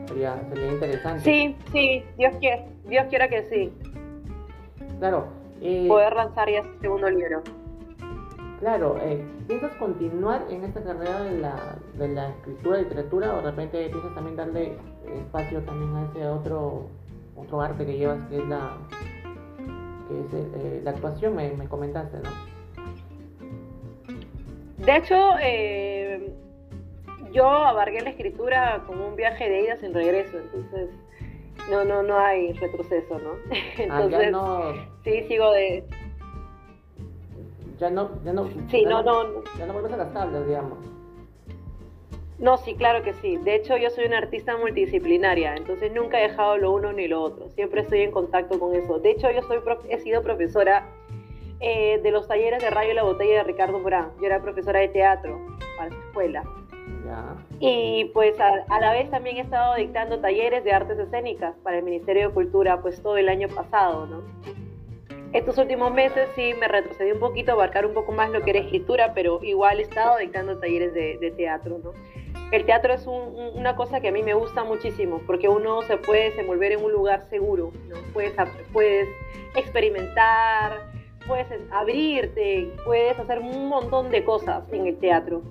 [0.06, 1.24] Sería, sería interesante.
[1.24, 3.72] Sí, sí, Dios quiera, Dios quiera que sí.
[4.98, 5.26] Claro.
[5.60, 7.42] Eh, Poder lanzar ya ese segundo libro.
[8.60, 13.50] Claro, eh, ¿piensas continuar en esta carrera de la, de la escritura, literatura, o de
[13.50, 16.86] repente piensas también darle espacio también a ese otro,
[17.36, 18.76] otro arte que llevas, que es la,
[20.08, 22.51] que es, eh, la actuación, me, me comentaste, ¿no?
[24.84, 26.32] De hecho, eh,
[27.32, 30.90] yo abarqué la escritura como un viaje de ida sin regreso, entonces
[31.70, 33.34] no, no, no hay retroceso, ¿no?
[33.78, 34.74] Entonces, ah, ya no...
[35.04, 35.84] sí, sigo de...
[37.78, 38.48] Ya no, ya no...
[38.70, 40.78] Sí, no, no, Ya no vuelves a las tablas, digamos.
[42.38, 43.36] No, sí, claro que sí.
[43.36, 47.22] De hecho, yo soy una artista multidisciplinaria, entonces nunca he dejado lo uno ni lo
[47.22, 47.48] otro.
[47.50, 48.98] Siempre estoy en contacto con eso.
[48.98, 50.88] De hecho, yo soy he sido profesora
[51.62, 54.10] eh, de los talleres de Radio La Botella de Ricardo Morán.
[54.20, 55.40] Yo era profesora de teatro
[55.76, 56.42] para su escuela.
[57.60, 61.84] Y pues a, la vez también he estado dictando talleres de artes escénicas para el
[61.84, 64.22] Ministerio de Cultura pues todo el año pasado, ¿no?
[65.32, 68.58] Estos últimos meses sí me retrocedí un poquito, abarcar un poco más lo que era
[68.58, 71.92] escritura, pero igual he estado dictando talleres de, teatro, ¿no?
[72.50, 76.24] El teatro es una cosa que a mí me gusta muchísimo, porque uno se puede
[76.30, 77.96] desenvolver en un lugar seguro, ¿no?
[78.12, 78.34] Puedes,
[78.74, 79.08] puedes
[79.54, 80.91] experimentar,
[81.26, 85.42] puedes abrirte, puedes hacer un montón de cosas en el teatro.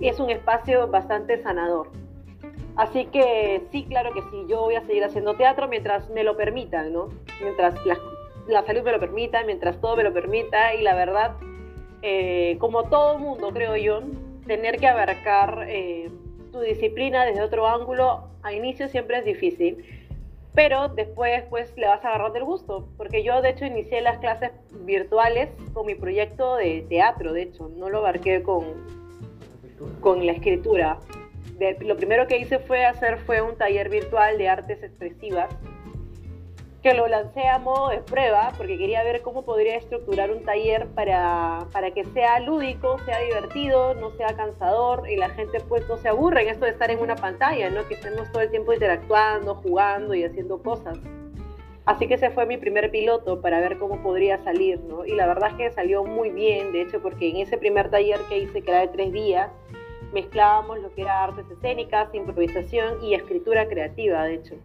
[0.00, 1.90] Es un espacio bastante sanador.
[2.76, 6.36] Así que sí, claro que sí, yo voy a seguir haciendo teatro mientras me lo
[6.36, 7.08] permitan, ¿no?
[7.40, 11.36] Mientras la, salud me lo permita, mientras todo me lo permita y la verdad,
[12.02, 14.00] eh, como todo mundo, creo yo,
[14.46, 16.10] tener que abarcar eh,
[16.50, 19.84] tu disciplina desde otro ángulo a inicio siempre es difícil
[20.54, 24.18] pero después pues le vas a agarrar del gusto, porque yo de hecho inicié las
[24.18, 28.64] clases virtuales con mi proyecto de teatro, de hecho, no lo abarqué con,
[30.00, 30.98] con la escritura.
[31.80, 35.48] lo primero que hice fue hacer fue un taller virtual de artes expresivas
[36.84, 40.86] que lo lancé a modo de prueba porque quería ver cómo podría estructurar un taller
[40.88, 45.96] para, para, que sea lúdico, sea divertido, no sea cansador y la gente pues no
[45.96, 47.88] se aburre en esto de estar en una pantalla, ¿no?
[47.88, 50.98] Que estemos todo el tiempo interactuando, jugando y haciendo cosas.
[51.86, 55.06] Así que ese fue mi primer piloto para ver cómo podría salir, ¿no?
[55.06, 58.20] Y la verdad es que salió muy bien, de hecho, porque en ese primer taller
[58.28, 59.50] que hice, que era de tres días,
[60.12, 64.56] mezclábamos lo que era artes escénicas, improvisación y escritura creativa, de hecho.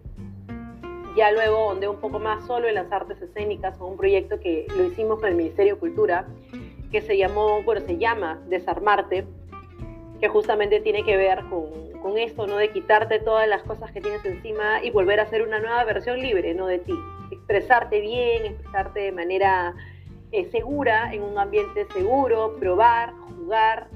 [1.19, 4.65] Ya luego donde un poco más solo en las artes escénicas con un proyecto que
[4.77, 6.25] lo hicimos con el Ministerio de Cultura,
[6.93, 9.27] que se llamó, bueno, se llama Desarmarte,
[10.21, 12.55] que justamente tiene que ver con, con, esto, ¿no?
[12.55, 16.21] De quitarte todas las cosas que tienes encima y volver a hacer una nueva versión
[16.21, 16.67] libre, ¿no?
[16.67, 16.93] De ti.
[17.32, 19.75] Expresarte bien, expresarte de manera
[20.31, 23.13] eh, segura, en un ambiente seguro, probar,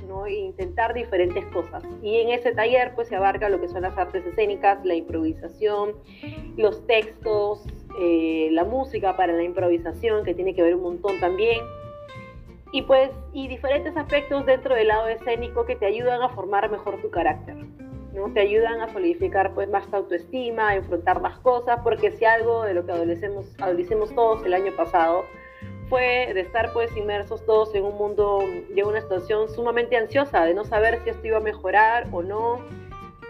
[0.08, 0.26] ¿no?
[0.26, 1.84] E intentar diferentes cosas.
[2.02, 5.94] Y en ese taller pues se abarca lo que son las artes escénicas, la improvisación,
[6.58, 7.64] los textos,
[8.00, 11.60] eh, la música para la improvisación, que tiene que ver un montón también.
[12.72, 17.00] Y pues, y diferentes aspectos dentro del lado escénico que te ayudan a formar mejor
[17.02, 17.56] tu carácter.
[18.14, 18.32] ¿no?
[18.34, 22.64] Te ayudan a solidificar pues más tu autoestima, a enfrentar las cosas, porque si algo
[22.64, 25.26] de lo que adolecemos, adolecemos todos el año pasado
[26.02, 30.66] de estar pues inmersos todos en un mundo de una situación sumamente ansiosa, de no
[30.66, 32.60] saber si esto iba a mejorar o no,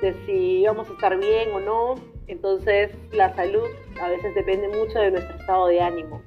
[0.02, 1.96] de si vamos a estar bien o no.
[2.28, 3.68] Entonces la salud
[4.02, 6.22] a veces depende mucho de nuestro estado de ánimo.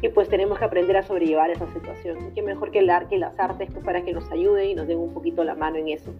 [0.00, 2.32] Y pues tenemos que aprender a sobrellevar esa situación.
[2.34, 4.86] qué mejor que el arte y las artes pues, para que nos ayuden y nos
[4.86, 6.14] den un poquito la mano en eso.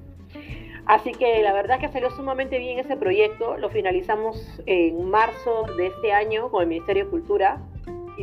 [0.87, 3.57] Así que la verdad que salió sumamente bien ese proyecto.
[3.59, 7.61] Lo finalizamos en marzo de este año con el Ministerio de Cultura.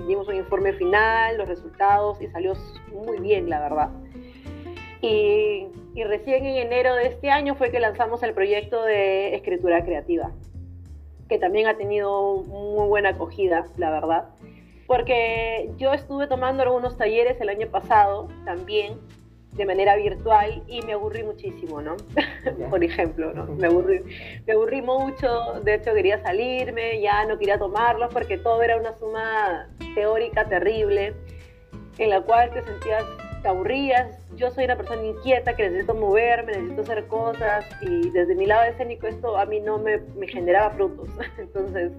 [0.01, 2.53] Dimos un informe final, los resultados y salió
[2.91, 3.89] muy bien, la verdad.
[5.01, 9.84] Y, y, recién en enero de este año fue que lanzamos el proyecto de escritura
[9.86, 10.31] creativa,
[11.29, 14.29] que también ha tenido muy buena acogida, la verdad.
[14.88, 18.99] Porque yo estuve tomando algunos talleres el año pasado también
[19.56, 21.96] de manera virtual y me aburrí muchísimo, ¿no?
[22.70, 23.46] Por ejemplo, ¿no?
[23.46, 24.02] Me aburrí,
[24.46, 28.94] me aburrí mucho, de hecho quería salirme, ya no quería tomarlos porque todo era una
[28.98, 31.13] suma teórica terrible
[31.98, 33.06] en la cual te sentías,
[33.41, 34.20] te aburrías.
[34.36, 38.63] Yo soy una persona inquieta que necesito moverme, necesito hacer cosas y desde mi lado
[38.63, 41.08] escénico esto a mí no me, me generaba frutos.
[41.38, 41.94] Entonces,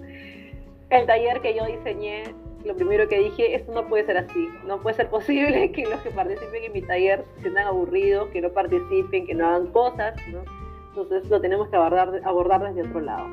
[0.90, 2.24] el taller que yo diseñé
[2.66, 6.00] lo primero que dije, esto no puede ser así, no puede ser posible que los
[6.00, 10.14] que participen en mi taller se sientan aburridos, que no participen, que no hagan cosas,
[10.32, 10.40] ¿no?
[10.88, 13.28] Entonces lo tenemos que abordar, abordar desde otro lado.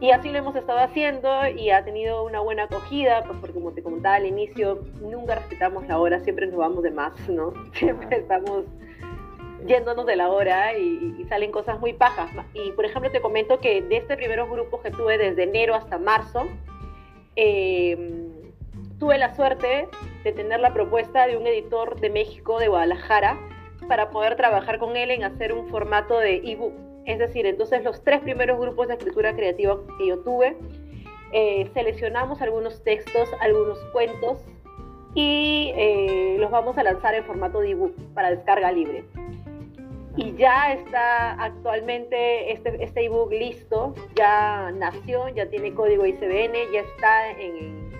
[0.00, 3.72] Y así lo hemos estado haciendo y ha tenido una buena acogida, pues porque como
[3.72, 7.52] te comentaba al inicio, nunca respetamos la hora, siempre nos vamos de más, ¿no?
[7.72, 8.64] Siempre estamos
[9.66, 12.30] yéndonos de la hora y, y, salen cosas muy pajas.
[12.52, 15.96] Y por ejemplo te comento que de este primeros grupos que tuve desde enero hasta
[15.98, 16.46] marzo,
[17.36, 17.96] eh,
[18.98, 19.88] tuve la suerte
[20.22, 23.38] de tener la propuesta de un editor de México, de Guadalajara,
[23.88, 26.72] para poder trabajar con él en hacer un formato de ebook.
[27.04, 30.56] Es decir, entonces los tres primeros grupos de escritura creativa que yo tuve,
[31.32, 34.38] eh, seleccionamos algunos textos, algunos cuentos
[35.14, 39.04] y eh, los vamos a lanzar en formato de ebook para descarga libre.
[40.16, 46.80] Y ya está actualmente este, este ebook listo, ya nació, ya tiene código ICBN, ya
[46.80, 47.90] está en,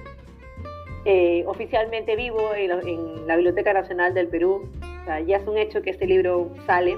[1.04, 4.70] eh, oficialmente vivo en la, Biblioteca Nacional del Perú.
[5.26, 6.96] Ya es un hecho que este libro sale.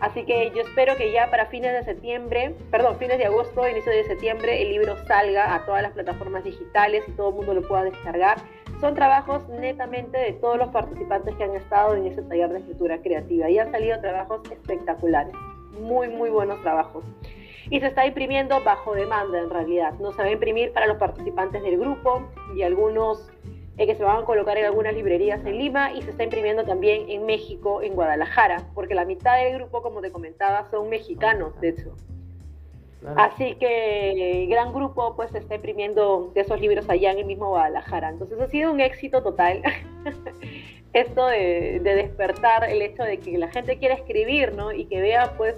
[0.00, 3.90] Así que yo espero que ya para fines de septiembre, perdón, fines de agosto, inicio
[3.90, 7.62] de septiembre, el libro salga a todas las plataformas digitales y todo el mundo lo
[7.62, 8.38] pueda descargar.
[8.82, 13.00] Son trabajos netamente de todos los participantes que han estado en ese taller de escritura
[13.00, 15.32] creativa y han salido trabajos espectaculares,
[15.80, 17.04] muy, muy buenos trabajos.
[17.70, 19.94] Y se está imprimiendo bajo demanda en realidad.
[20.00, 22.24] No se va a imprimir para los participantes del grupo
[22.56, 23.30] y algunos
[23.78, 26.64] eh, que se van a colocar en algunas librerías en Lima y se está imprimiendo
[26.64, 31.54] también en México, en Guadalajara, porque la mitad del grupo, como te comentaba, son mexicanos,
[31.60, 31.94] de hecho.
[33.16, 37.48] Así que el gran grupo pues está imprimiendo de esos libros allá en el mismo
[37.48, 38.10] Guadalajara.
[38.10, 39.62] Entonces ha sido un éxito total
[40.92, 44.72] esto de, despertar el hecho de que la gente quiera escribir, ¿no?
[44.72, 45.56] Y que vea pues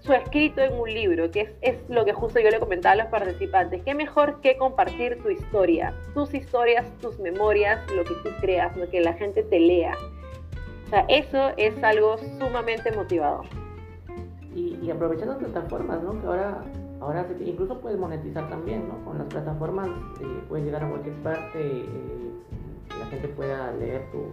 [0.00, 2.96] su escrito en un libro, que es, es, lo que justo yo le comentaba a
[2.96, 3.82] los participantes.
[3.82, 8.88] ¿Qué mejor que compartir tu historia, tus historias, tus memorias, lo que tú creas, lo
[8.90, 9.96] que la gente te lea?
[10.86, 13.46] O sea, eso es algo sumamente motivador
[14.54, 16.20] y, aprovechando plataformas, ¿no?
[16.20, 16.62] Que ahora,
[17.00, 19.04] ahora incluso puedes monetizar también, ¿no?
[19.04, 19.88] Con las plataformas
[20.20, 21.86] eh, puedes llegar a cualquier parte, eh,
[22.98, 24.26] la gente pueda leer tu,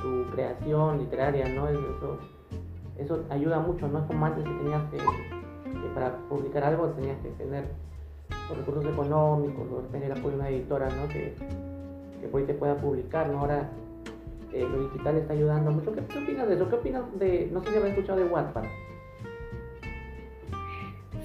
[0.00, 1.68] tu, creación literaria, ¿no?
[1.68, 2.18] Eso,
[2.98, 4.98] eso ayuda mucho, no es como antes que tenías que,
[5.94, 7.64] para publicar algo tenías que tener
[8.54, 11.08] recursos económicos o tener el apoyo de una editora, ¿no?
[11.08, 11.34] Que,
[12.20, 13.40] que pues te pueda publicar, ¿no?
[13.40, 13.70] Ahora
[14.56, 15.92] eh, lo digital está ayudando mucho.
[15.92, 16.68] ¿Qué, opinas de eso?
[16.68, 18.64] ¿Qué opinas de, no sé si habéis escuchado de Wattpad?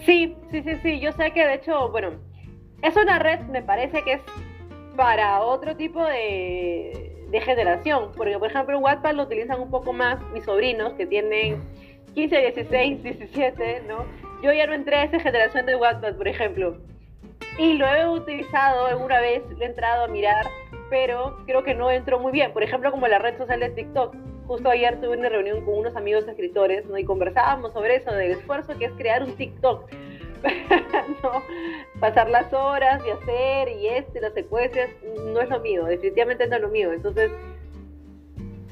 [0.06, 2.12] Sí, sí, sí, sí, yo sé que de hecho, bueno,
[2.82, 4.22] es una red, me parece que es
[4.98, 10.20] para otro tipo de, de generación, porque por ejemplo Wattpad lo utilizan un poco más
[10.34, 11.62] mis sobrinos que tienen
[12.16, 14.06] 15, 16, 17, ¿no?
[14.44, 16.78] Yo ya no entré a esa generación de Wattpad, por ejemplo.
[17.58, 20.46] Y lo he utilizado alguna vez, lo he entrado a mirar
[20.92, 22.52] pero creo que no entró muy bien.
[22.52, 24.14] Por ejemplo, como la red social de TikTok.
[24.46, 26.98] Justo ayer tuve una reunión con unos amigos escritores ¿no?
[26.98, 29.90] y conversábamos sobre eso, del esfuerzo que es crear un TikTok.
[31.24, 31.32] ¿no?
[32.02, 34.90] Pasar las horas y hacer y este, las secuencias,
[35.28, 36.92] no es lo mío, definitivamente no es lo mío.
[36.92, 37.32] Entonces,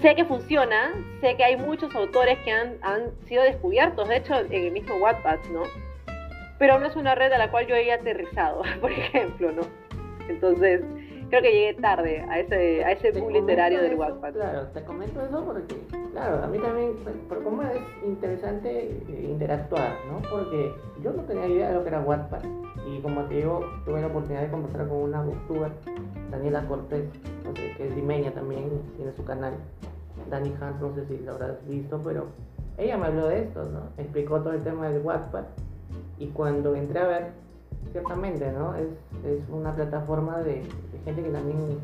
[0.02, 0.92] sé que funciona,
[1.22, 4.96] sé que hay muchos autores que han, han sido descubiertos, de hecho, en el mismo
[4.96, 5.64] Wattpad, ¿no?
[6.58, 9.62] Pero no es una red a la cual yo haya aterrizado, por ejemplo, ¿no?
[10.28, 10.82] Entonces,
[11.30, 14.34] creo que llegué tarde a ese, a ese boom literario del Wattpad.
[14.34, 15.76] Claro, te comento eso porque,
[16.12, 16.96] claro, a mí también,
[17.28, 20.22] por cómo es interesante eh, interactuar, ¿no?
[20.30, 20.74] Porque
[21.04, 22.42] yo no tenía idea de lo que era Wattpad.
[22.88, 25.72] Y como te digo, tuve la oportunidad de conversar con una booktuber,
[26.32, 27.06] Daniela Cortés,
[27.78, 29.54] que es limeña también, tiene su canal.
[30.30, 32.28] Dani Hunt, no sé si lo habrás visto, pero
[32.78, 33.90] ella me habló de esto, ¿no?
[33.98, 35.48] explicó todo el tema del WhatsApp
[36.18, 37.32] y cuando entré a ver,
[37.92, 38.76] ciertamente, ¿no?
[38.76, 38.88] Es,
[39.26, 40.64] es una plataforma de,
[41.06, 41.80] gente que también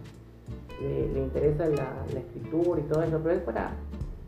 [0.81, 3.71] le, interesa la, escritura y todo eso, pero es para,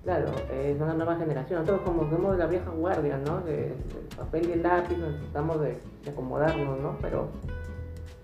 [0.03, 1.61] claro, es una nueva generación.
[1.61, 3.39] Nosotros como somos de la vieja guardia, ¿no?
[3.41, 3.73] De,
[4.15, 5.77] papel y el lápiz, necesitamos de,
[6.09, 6.97] acomodarnos, ¿no?
[7.01, 7.27] Pero,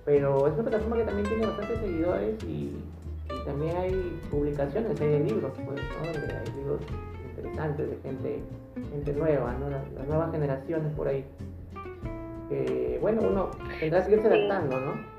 [0.06, 2.84] pero es una plataforma que también tiene bastantes seguidores y,
[3.46, 6.08] también hay publicaciones, hay libros, pues, ¿no?
[6.08, 6.80] Hay libros
[7.36, 8.44] interesantes de gente,
[8.92, 9.70] gente nueva, ¿no?
[9.70, 11.26] las nuevas generaciones por ahí
[13.02, 15.14] bueno, uno tendrá que seguirse adaptando, ¿no?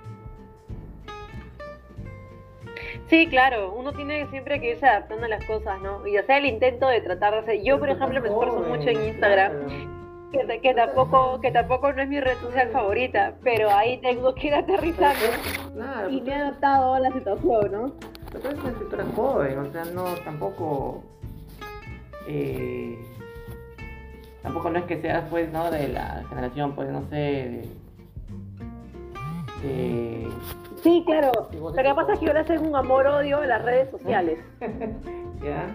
[3.08, 6.06] Sí, claro, uno tiene siempre que irse adaptando a las cosas, ¿no?
[6.06, 7.62] Y hacer el intento de tratar de hacer.
[7.62, 9.52] Yo, por ejemplo, me esfuerzo mucho en Instagram.
[10.32, 14.48] Que, que, tampoco que tampoco no es mi red social favorita, pero ahí tengo que
[14.48, 15.26] ir aterrizando
[16.10, 17.92] y me he adaptado a la situación, ¿no?
[18.32, 21.04] Pero es una escritora joven, o sea, no tampoco
[22.26, 22.98] eh,
[24.44, 27.62] tampoco no es que seas pues no de la generación pues no sé
[29.62, 30.28] de,
[30.82, 31.32] sí claro.
[31.50, 34.38] lo que pasa es que ahora tengo un amor odio en las redes sociales.
[35.42, 35.66] Ya.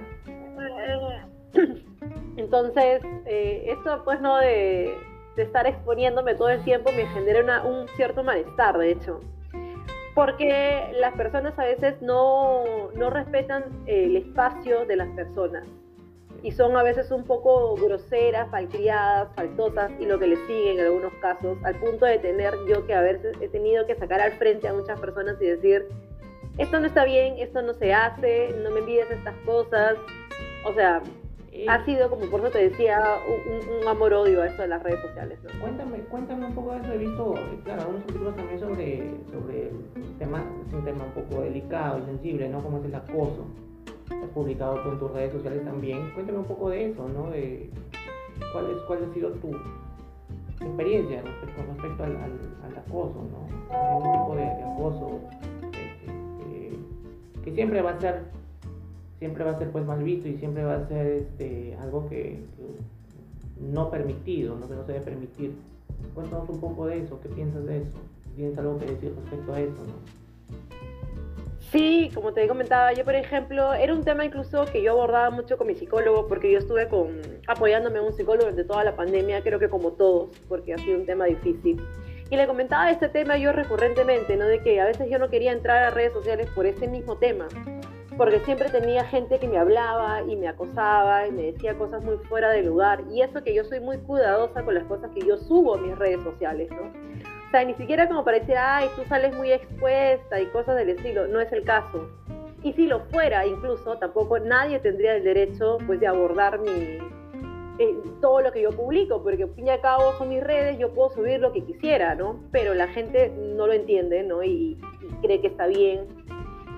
[2.38, 4.96] Entonces eh, esto pues no de,
[5.38, 9.20] estar exponiéndome todo el tiempo me genera un cierto malestar de hecho.
[10.16, 12.64] Porque las personas a veces no,
[12.96, 15.68] no respetan el espacio de las personas
[16.44, 20.80] y son a veces un poco groseras, falcriadas, faltosas y lo que le sigue en
[20.80, 24.34] algunos casos, al punto de tener yo que a veces he tenido que sacar al
[24.34, 25.88] frente a muchas personas y decir,
[26.58, 29.96] esto no está bien, esto no se hace, no me envíes estas cosas.
[30.66, 31.02] O sea,
[31.68, 35.40] ha sido como por eso te decía un, amor-odio a eso de las redes sociales.
[35.60, 36.94] Cuéntame, cuéntame un poco de eso.
[36.94, 37.34] He visto,
[37.64, 42.06] claro, algunos artículos también sobre, sobre el tema, es un tema un poco delicado y
[42.06, 42.62] sensible, ¿no?
[42.62, 43.46] Como es el acoso
[44.10, 46.12] has publicado tú en tus redes sociales también.
[46.14, 47.30] Cuéntame un poco de eso, ¿no?
[47.30, 47.70] De
[48.54, 49.52] cuál, ha sido tu
[50.66, 52.16] experiencia con respecto al,
[52.78, 53.98] acoso, ¿no?
[53.98, 55.20] Un tipo de, acoso
[57.44, 58.24] que, siempre va a ser
[59.18, 62.40] siempre va a ser pues mal visto y siempre va a ser este, algo que,
[63.60, 64.68] no permitido, ¿no?
[64.68, 65.54] que no se debe permitir.
[66.16, 67.92] Cuéntanos un poco de eso, ¿qué piensas de eso?
[68.36, 69.84] ¿Tienes algo que decir respecto a eso?
[69.86, 70.89] ¿no?
[71.72, 75.56] Sí, como te comentaba, yo por ejemplo, era un tema incluso que yo abordaba mucho
[75.56, 79.44] con mi psicólogo, porque yo estuve con, apoyándome a un psicólogo durante toda la pandemia,
[79.44, 81.80] creo que como todos, porque ha sido un tema difícil.
[82.32, 84.48] Y le comentaba este tema yo recurrentemente, ¿no?
[84.48, 87.48] De que a veces yo no quería entrar a redes sociales por ese mismo tema,
[88.18, 92.18] porque siempre tenía gente que me hablaba y me acosaba y me decía cosas muy
[92.18, 93.04] fuera de lugar.
[93.12, 95.96] Y eso que yo soy muy cuidadosa con las cosas que yo subo a mis
[95.98, 96.92] redes sociales, ¿no?
[97.50, 100.90] O sea, ni siquiera como para decir, ay, tú sales muy expuesta y cosas del
[100.90, 101.28] estilo.
[101.28, 102.08] No es el caso.
[102.62, 107.00] Y si lo fuera, incluso, tampoco nadie tendría el derecho pues, de abordar mi,
[107.80, 110.78] eh, todo lo que yo publico, porque al fin y al cabo son mis redes,
[110.78, 112.40] yo puedo subir lo que quisiera, ¿no?
[112.52, 114.44] Pero la gente no lo entiende, ¿no?
[114.44, 116.06] Y, y cree que está bien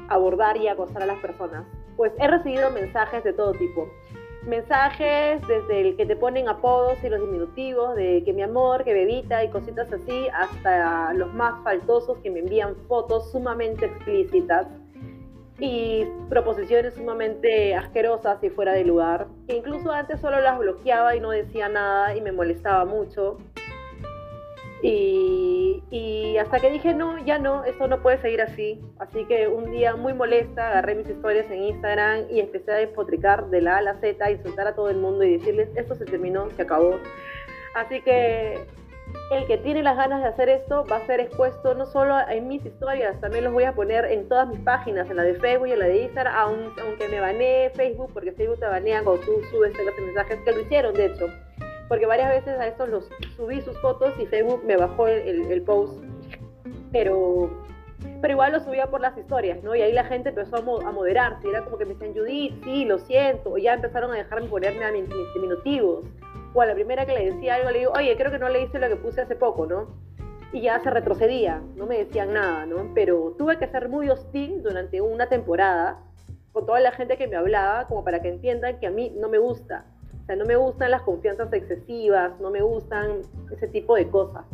[0.08, 1.66] abordar y acosar a las personas.
[1.98, 3.90] Pues he recibido mensajes de todo tipo
[4.44, 8.94] mensajes desde el que te ponen apodos y los diminutivos de que mi amor, que
[8.94, 14.68] bebita y cositas así, hasta los más faltosos que me envían fotos sumamente explícitas
[15.60, 21.20] y proposiciones sumamente asquerosas y fuera de lugar, que incluso antes solo las bloqueaba y
[21.20, 23.38] no decía nada y me molestaba mucho.
[24.84, 28.82] Y, hasta que dije, no, ya no, esto no puede seguir así.
[28.98, 33.50] Así que un día muy molesta agarré mis historias en Instagram y empecé a despotricar
[33.50, 36.06] de la A a la Z, insultar a todo el mundo y decirles, esto se
[36.06, 36.98] terminó, se acabó.
[37.76, 38.60] Así que
[39.32, 42.48] el que tiene las ganas de hacer esto va a ser expuesto no solo en
[42.48, 45.68] mis historias, también los voy a poner en todas mis páginas, en la de Facebook
[45.68, 46.34] y en la de Instagram,
[46.82, 50.62] aunque me banee Facebook, porque Facebook te banea cuando tú subes los mensajes, que lo
[50.62, 51.28] hicieron de hecho
[51.92, 56.02] porque varias veces a estos los subí sus fotos y Facebook me bajó el, post,
[56.90, 57.50] pero,
[58.22, 59.76] pero igual lo subía por las historias, ¿no?
[59.76, 62.98] Y ahí la gente empezó a, moderarse, era como que me decían, Judith, sí, lo
[62.98, 66.06] siento, o ya empezaron a dejarme ponerme a mis, diminutivos,
[66.54, 68.80] o a la primera que le decía algo le digo, oye, creo que no leíste
[68.80, 69.88] lo que puse hace poco, ¿no?
[70.54, 72.90] Y ya se retrocedía, no me decían nada, ¿no?
[72.96, 76.00] Pero tuve que ser muy hostil durante una temporada
[76.54, 79.28] con toda la gente que me hablaba, como para que entiendan que a mí no
[79.28, 79.84] me gusta
[80.36, 83.22] no me gustan las confianzas excesivas, no me gustan
[83.52, 84.46] ese tipo de cosas.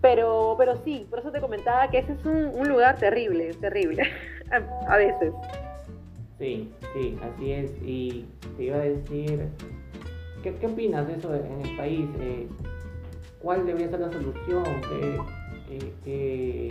[0.00, 4.04] Pero, pero sí, por eso te comentaba que ese es un, lugar terrible, terrible,
[4.88, 5.32] a, veces.
[6.38, 7.70] Sí, sí, así es.
[7.82, 8.26] Y
[8.56, 9.48] te iba a decir,
[10.42, 12.08] ¿qué, qué opinas de eso en el país?
[12.20, 12.48] Eh,
[13.40, 14.64] ¿Cuál debería ser la solución?
[14.88, 16.66] ¿Qué, qué,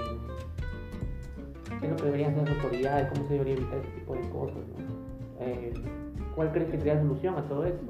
[1.82, 3.09] es lo que deberían hacer las autoridades?
[3.09, 4.55] ¿Cómo se debería evitar ese tipo de cosas?
[4.55, 6.07] ¿no?
[6.38, 7.84] ¿Cuál crees que sería la solución a todo esto?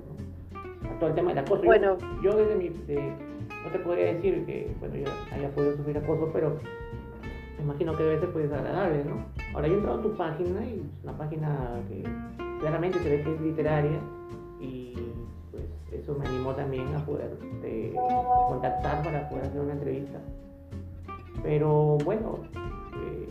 [0.56, 1.64] A todo el tema del acoso.
[1.64, 1.98] Bueno.
[2.24, 2.70] Yo, desde mi...
[2.70, 6.58] no te podría decir que, bueno, yo haya podido sufrir acoso, pero
[7.58, 9.26] me imagino que debe ser pues desagradable, ¿no?
[9.54, 12.04] Ahora yo he entrado a tu página y es una página que
[12.62, 14.00] claramente se ve que es literaria
[14.62, 14.94] y
[15.52, 17.94] pues eso me animó también a poder eh,
[18.48, 20.20] contactar para poder hacer una entrevista.
[21.44, 23.28] Pero bueno, eh,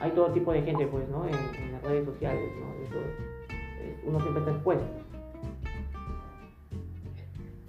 [0.00, 1.24] hay todo tipo de gente pues, ¿no?
[1.24, 2.84] En, las redes sociales, ¿no?
[2.84, 3.29] Eso,
[4.04, 4.86] uno siempre está expuesto.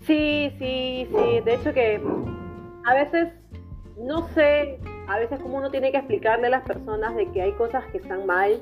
[0.02, 1.40] Sí, sí, sí.
[1.42, 2.02] De hecho que
[2.86, 3.34] a veces
[3.98, 7.52] no sé, a veces como uno tiene que explicarle a las personas de que hay
[7.54, 8.62] cosas que están mal,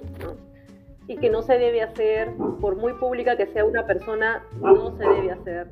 [1.07, 5.03] y que no se debe hacer, por muy pública que sea una persona, no se
[5.03, 5.67] debe hacer.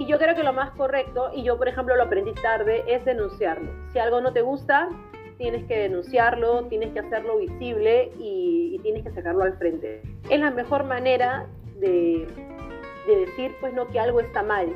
[0.00, 3.04] Y yo creo que lo más correcto, y yo por ejemplo lo aprendí tarde, es
[3.04, 3.70] denunciarlo.
[3.92, 4.88] Si algo no te gusta,
[5.38, 10.02] tienes que denunciarlo, tienes que hacerlo visible y, tienes que sacarlo al frente.
[10.28, 11.46] Es la mejor manera
[11.78, 12.26] de,
[13.06, 14.68] de decir pues no que algo está mal,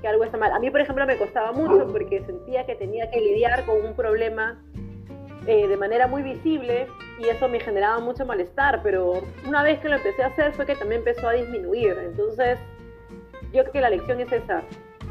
[0.00, 0.52] que algo está mal.
[0.52, 3.94] A mí, por ejemplo, me costaba mucho porque sentía que tenía que lidiar con un
[3.94, 4.62] problema
[5.46, 6.88] eh, de manera muy visible
[7.20, 10.66] y eso me generaba mucho malestar, pero una vez que lo empecé a hacer fue
[10.66, 11.96] que también empezó a disminuir.
[11.98, 12.58] Entonces,
[13.52, 14.62] yo creo que la lección es esa,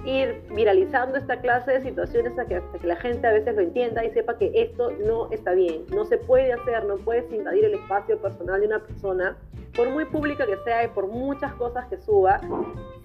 [0.05, 3.61] ir viralizando esta clase de situaciones hasta que, hasta que la gente a veces lo
[3.61, 7.65] entienda y sepa que esto no está bien, no se puede hacer, no puedes invadir
[7.65, 9.37] el espacio personal de una persona,
[9.75, 12.39] por muy pública que sea y por muchas cosas que suba,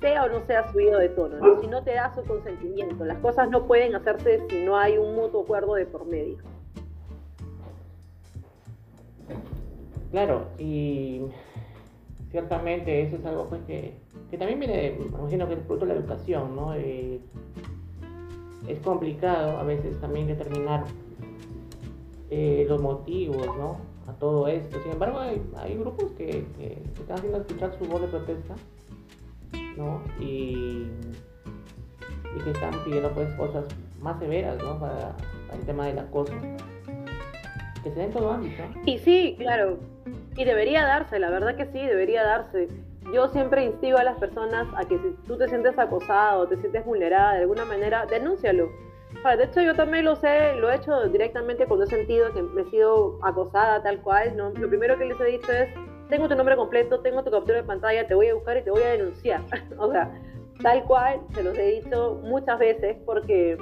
[0.01, 3.51] sea o no sea subido de tono, si no te da su consentimiento, las cosas
[3.51, 6.39] no pueden hacerse si no hay un mutuo acuerdo de por medio.
[10.11, 11.23] Claro, y
[12.31, 13.95] ciertamente eso es algo pues que,
[14.39, 16.75] también viene, imagino que es producto de la educación, ¿no?
[16.75, 17.21] Eh,
[18.69, 20.85] es complicado a veces también determinar
[22.31, 23.79] eh, los motivos, ¿no?
[24.07, 24.81] A todo esto.
[24.83, 26.45] Sin embargo, hay, grupos que,
[26.99, 28.55] están haciendo escuchar su voz de protesta,
[29.77, 30.03] ¿no?
[30.21, 30.87] Y,
[32.45, 33.65] que están pidiendo pues cosas
[34.01, 34.79] más severas, ¿no?
[34.79, 35.17] Para,
[35.53, 36.33] el tema del acoso
[37.83, 38.63] que se den todo ámbito.
[38.87, 39.79] Y sí, claro,
[40.37, 42.69] y debería darse, la verdad que sí, debería darse.
[43.13, 46.85] Yo siempre instigo a las personas a que si tú te sientes acosado, te sientes
[46.85, 48.69] vulnerada de alguna manera, denúncialo.
[49.37, 52.63] de hecho, yo también lo sé, lo he hecho directamente cuando he sentido que me
[52.63, 54.37] he sido acosada tal cual.
[54.37, 54.51] ¿no?
[54.51, 55.69] Lo primero que les he dicho es,
[56.09, 58.71] tengo tu nombre completo, tengo tu captura de pantalla, te voy a buscar y te
[58.71, 59.43] voy a denunciar.
[59.79, 60.13] o sea,
[60.63, 63.59] tal cual, se los he dicho muchas veces porque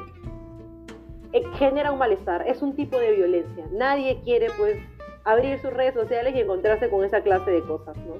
[1.32, 3.64] eh, genera un malestar, es un tipo de violencia.
[3.72, 4.76] Nadie quiere pues
[5.24, 8.14] abrir sus redes sociales y encontrarse con esa clase de cosas, ¿no?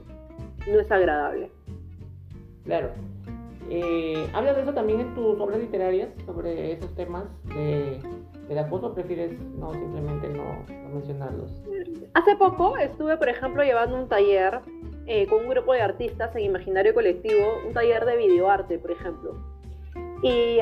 [0.70, 1.50] No es agradable.
[2.64, 2.90] Claro.
[3.70, 8.00] Eh, ¿Hablas de eso también en tus obras literarias, sobre esos temas de,
[8.48, 11.50] de acoso o prefieres no simplemente no, mencionarlos?
[12.14, 14.60] Hace poco estuve, por ejemplo, llevando un taller
[15.06, 19.34] eh, con un grupo de artistas en Imaginario Colectivo, un taller de videoarte, por ejemplo.
[20.22, 20.58] Y,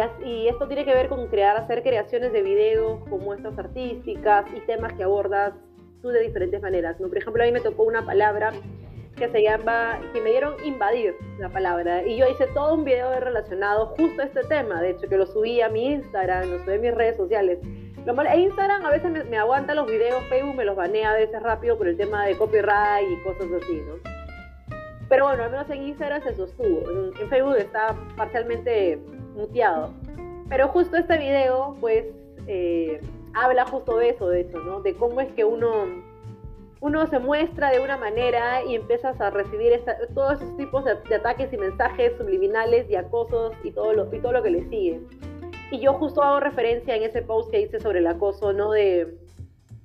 [0.48, 4.92] esto tiene que ver con crear, hacer creaciones de videos con muestras artísticas y temas
[4.92, 5.54] que abordas
[6.02, 6.98] tú de diferentes maneras.
[7.00, 7.08] ¿no?
[7.08, 8.52] Por ejemplo, a mí me tocó una palabra
[9.16, 12.06] que se llama, que me dieron invadir la palabra.
[12.06, 15.26] Y yo hice todo un video relacionado justo a este tema, de hecho, que lo
[15.26, 17.58] subí a mi Instagram, lo subí a mis redes sociales.
[18.04, 21.42] Lo e Instagram a veces me, aguanta los videos, Facebook me los banea a veces
[21.42, 23.94] rápido por el tema de copyright y cosas así, ¿no?
[25.08, 26.88] Pero bueno, al menos en Instagram se sostuvo.
[26.90, 29.00] En, en Facebook está parcialmente
[29.34, 29.92] muteado.
[30.48, 32.04] Pero justo este video, pues,
[32.46, 33.00] eh,
[33.36, 34.80] habla justo de eso, de hecho, ¿no?
[34.80, 35.70] De cómo es que uno,
[36.80, 39.78] uno se muestra de una manera y empiezas a recibir
[40.14, 44.32] todos esos tipos de, ataques y mensajes subliminales y acosos y todo, lo, y todo
[44.32, 45.00] lo que le sigue.
[45.70, 48.70] Y yo justo hago referencia en ese post que hice sobre el acoso, ¿no?
[48.70, 49.18] De,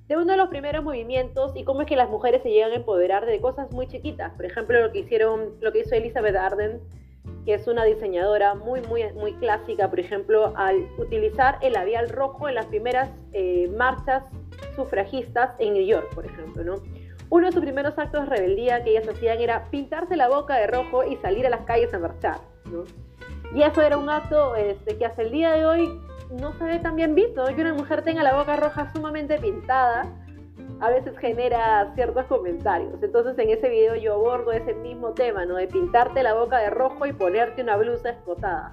[0.08, 2.76] de uno de los primeros movimientos y cómo es que las mujeres se llegan a
[2.76, 4.32] empoderar de cosas muy chiquitas.
[4.32, 6.80] Por ejemplo, lo que hicieron, lo que hizo Elizabeth Arden
[7.44, 12.48] que es una diseñadora muy, muy, muy clásica, por ejemplo, al utilizar el labial rojo
[12.48, 14.24] en las primeras eh, marchas
[14.76, 16.74] sufragistas en New York, por ejemplo, ¿no?
[17.30, 20.66] Uno de sus primeros actos de rebeldía que ellas hacían era pintarse la boca de
[20.66, 22.84] rojo y salir a las calles a marchar, ¿no?
[23.54, 26.00] Y eso era un acto este, que hasta el día de hoy
[26.30, 30.04] no se ve tan bien visto, que una mujer tenga la boca roja sumamente pintada,
[30.82, 33.00] a veces genera ciertos comentarios.
[33.00, 35.54] Entonces en ese video yo abordo ese mismo tema, ¿no?
[35.54, 38.72] De pintarte la boca de rojo y ponerte una blusa escotada.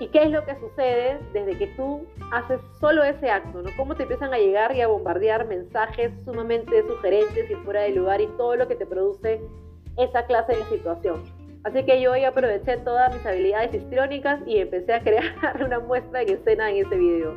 [0.00, 3.70] ¿Y qué es lo que sucede desde que tú haces solo ese acto, ¿no?
[3.78, 8.20] Cómo te empiezan a llegar y a bombardear mensajes sumamente sugerentes y fuera de lugar
[8.20, 9.40] y todo lo que te produce
[9.96, 11.22] esa clase de situación.
[11.64, 15.24] Así que yo hoy aproveché todas mis habilidades histriónicas y empecé a crear
[15.64, 17.34] una muestra de escena en ese video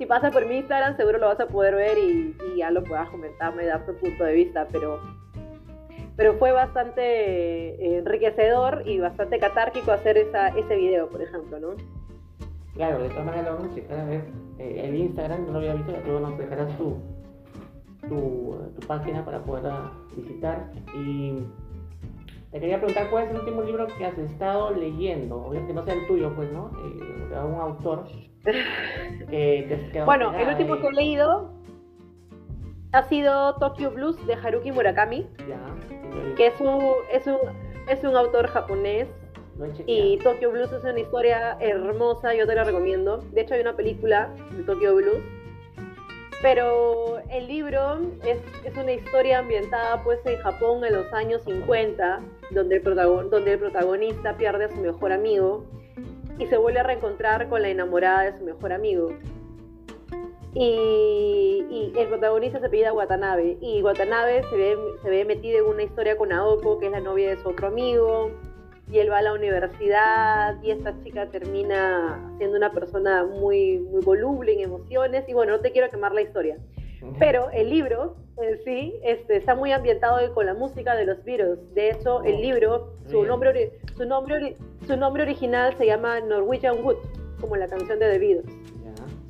[0.00, 3.10] si pasas por mi Instagram seguro lo vas a poder ver y, ya lo puedas
[3.10, 4.98] comentarme, dar tu punto de vista, pero,
[6.16, 7.02] pero fue bastante
[7.74, 11.68] eh, enriquecedor y bastante catárquico hacer ese video, por ejemplo, ¿no?
[12.72, 14.24] Claro, de todas maneras vamos a checar a ver
[14.58, 16.96] el Instagram, no lo había visto, luego nos dejarás tu,
[18.08, 19.70] tu, página para poder
[20.16, 20.70] visitar.
[20.96, 21.44] Y
[22.50, 25.92] te quería preguntar cuál es el último libro que has estado leyendo, obviamente no sea
[25.92, 26.70] el tuyo, pues, ¿no?
[26.86, 28.06] Eh, de algún autor.
[30.04, 31.52] Bueno, el último que he leído
[32.92, 35.28] ha sido Tokyo Blues de Haruki Murakami,
[36.36, 36.80] que es un,
[37.12, 37.38] es, un,
[37.88, 39.08] es un autor japonés.
[39.86, 43.18] Y Tokyo Blues es una historia hermosa, yo te la recomiendo.
[43.32, 45.22] De hecho, hay una película de Tokyo Blues.
[46.40, 52.20] Pero el libro es, es una historia ambientada pues en Japón en los años 50,
[52.52, 52.82] donde el,
[53.30, 55.66] donde el protagonista pierde a su mejor amigo
[56.40, 59.10] y se vuelve a reencontrar con la enamorada de su mejor amigo.
[60.54, 63.58] Y, el protagonista se pide a Watanabe.
[63.60, 67.00] Y Watanabe se ve, se ve metido en una historia con Aoko, que es la
[67.00, 68.30] novia de su otro amigo.
[68.90, 74.00] Y él va a la universidad y esta chica termina siendo una persona muy, muy
[74.02, 75.28] voluble en emociones.
[75.28, 76.56] Y bueno, no te quiero quemar la historia.
[77.18, 81.58] Pero el libro en sí este, está muy ambientado con la música de los Beatles.
[81.74, 86.96] De hecho, el libro, su nombre, su nombre, su nombre original se llama Norwegian Wood,
[87.40, 88.60] como la canción de The Beatles.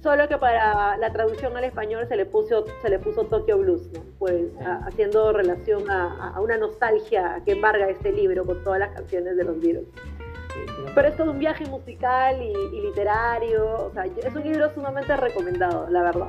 [0.03, 3.91] Solo que para la traducción al español se le puso, se le puso Tokyo Blues,
[3.93, 4.01] ¿no?
[4.19, 4.47] pues,
[4.87, 9.61] haciendo relación a, una nostalgia que embarga este libro con todas las canciones de los
[9.61, 9.85] Beatles.
[10.95, 15.87] Pero es todo un viaje musical y, literario, o sea, es un libro sumamente recomendado,
[15.91, 16.29] la verdad.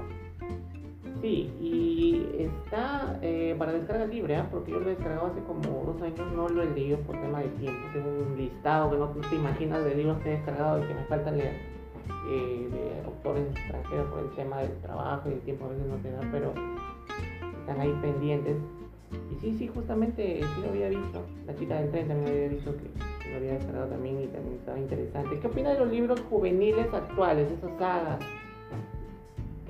[1.22, 4.44] Sí, y está eh, para descarga libre, ¿eh?
[4.50, 7.42] porque yo lo he descargado hace como dos años, no lo he leído por tema
[7.42, 7.80] de tiempo.
[7.94, 11.04] Tengo un listado que no te imaginas de libros que he descargado y que me
[11.04, 11.54] falta leer
[12.28, 15.96] eh, de autores extranjeros por el tema del trabajo y el tiempo a veces no
[15.98, 16.54] te da, pero
[17.60, 18.58] están ahí pendientes.
[19.32, 21.22] Y sí, sí, justamente sí lo había visto.
[21.46, 24.80] La chica del tren también había visto que, lo había descargado también y también estaba
[24.80, 25.40] interesante.
[25.40, 28.20] ¿Qué opinas de los libros juveniles actuales, esas sagas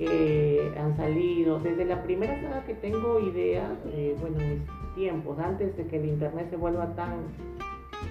[0.06, 1.60] que han salido?
[1.60, 5.98] Desde la primera saga que tengo idea, eh, bueno, en mis tiempos, antes de que
[5.98, 7.20] el internet se vuelva tan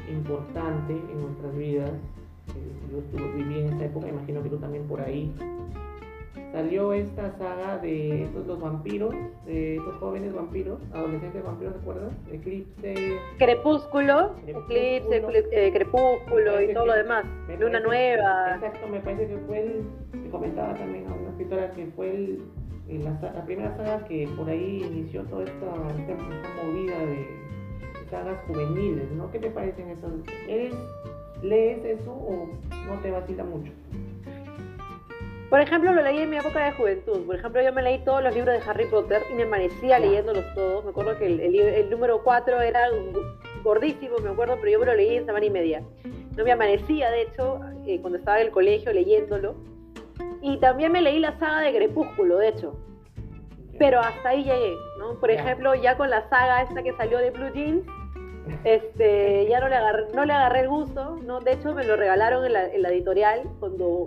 [0.08, 1.90] importante en nuestras vidas,
[2.92, 5.34] yo estuve, viví en esa época, imagino que tú también por ahí.
[6.52, 9.14] Salió esta saga de estos los vampiros,
[9.46, 12.12] de estos jóvenes vampiros, adolescentes vampiros, ¿recuerdas?
[12.32, 13.18] Eclipse.
[13.38, 15.22] Crepúsculo, Eclipse,
[15.52, 17.24] eh, Crepúsculo y todo lo demás.
[17.58, 18.54] Luna Nueva.
[18.56, 19.84] Exacto, me parece que fue el.
[20.10, 22.42] Te comentaba también a una escritora que fue el,
[23.04, 26.14] la, primera saga que por ahí inició toda esta, esta,
[26.64, 27.26] movida de
[28.10, 29.30] sagas juveniles, ¿no?
[29.30, 30.12] ¿Qué te parecen esas?
[30.48, 30.74] ¿Eres
[31.42, 32.48] ¿Lees eso o
[32.86, 33.72] no te vacila mucho?
[35.50, 37.26] Por ejemplo, lo leí en mi época de juventud.
[37.26, 40.44] Por ejemplo, yo me leí todos los libros de Harry Potter y me amanecía leyéndolos
[40.54, 40.84] todos.
[40.84, 42.86] Me acuerdo que el, número 4 era
[43.64, 45.82] gordísimo, me acuerdo, pero yo me lo leí en semana y media.
[46.36, 49.56] No me amanecía, de hecho, eh, cuando estaba en el colegio leyéndolo.
[50.40, 52.76] Y también me leí la saga de Crepúsculo, de hecho.
[53.76, 55.18] Pero hasta ahí llegué, ¿no?
[55.18, 57.84] Por ejemplo, ya con la saga esta que salió de Blue Jeans,
[58.64, 61.40] este, ya no le, agarré, no le agarré el gusto, ¿no?
[61.40, 64.06] De hecho, me lo regalaron en la, editorial cuando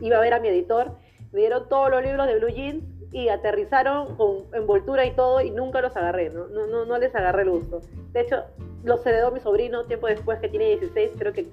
[0.00, 0.92] iba a ver a mi editor.
[1.32, 5.50] Me dieron todos los libros de Blue Jeans y aterrizaron con envoltura y todo y
[5.50, 6.46] nunca los agarré, ¿no?
[6.48, 7.80] No, no, no les agarré el gusto.
[8.12, 8.44] De hecho,
[8.84, 11.48] los heredó mi sobrino tiempo después que tiene 16, creo que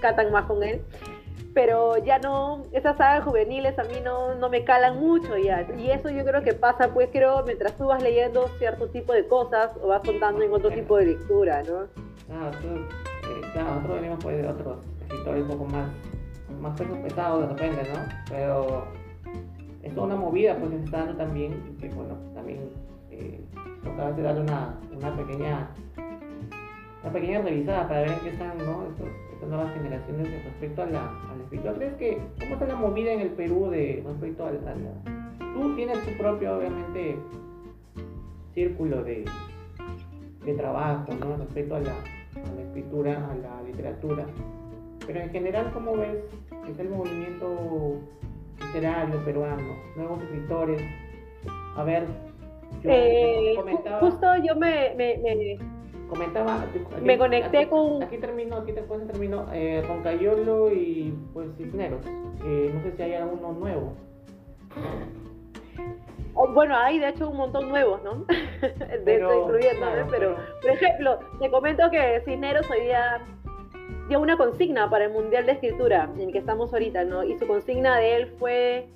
[0.00, 0.82] catan más con él
[1.58, 5.66] pero ya no, esas sagas juveniles a mí no, no me calan mucho ya.
[5.76, 9.26] Y eso yo creo que pasa, pues creo, mientras tú vas leyendo cierto tipo de
[9.26, 11.88] cosas o vas contando en otro tipo de lectura, ¿no?
[12.30, 15.90] Ah, eh, claro, nosotros venimos pues, de otros escritores un poco más,
[16.60, 18.00] más pesos pesados de repente, ¿no?
[18.28, 18.84] Pero
[19.82, 22.60] es toda una movida pues que se está dando también, que bueno, también
[23.10, 23.40] eh,
[23.84, 25.70] toca darle una, una pequeña
[27.02, 28.84] una pequeña revisada para ver en qué están ¿no?
[29.32, 31.74] estas nuevas generaciones respecto a la, a la escritura.
[31.74, 34.74] ¿Crees que cómo está la movida en el Perú de respecto a la,
[35.54, 37.16] Tú tienes tu propio, obviamente,
[38.54, 39.24] círculo de,
[40.44, 41.36] de trabajo ¿no?
[41.36, 44.26] respecto a la, a la escritura, a la literatura.
[45.08, 46.22] Pero en general, ¿cómo ves
[46.66, 47.94] que es el movimiento
[48.60, 49.74] literario peruano?
[49.96, 50.82] Nuevos escritores.
[51.76, 52.04] A ver,
[52.82, 53.56] yo eh,
[54.00, 55.58] Justo yo me, me
[56.10, 56.66] comentaba.
[57.02, 58.02] me conecté con.
[58.02, 62.04] Aquí terminó, aquí después terminó eh, con Cayolo y pues Cisneros.
[62.44, 63.94] Eh, no sé si hay alguno nuevo.
[66.34, 68.26] Oh, bueno, hay de hecho un montón nuevos, ¿no?
[68.60, 73.20] de pero, incluyendo, pero, por ejemplo, te comento que Cisneros hoy día
[74.08, 77.24] dio una consigna para el Mundial de Escritura en el que estamos ahorita, ¿no?
[77.24, 78.88] Y su consigna de él fue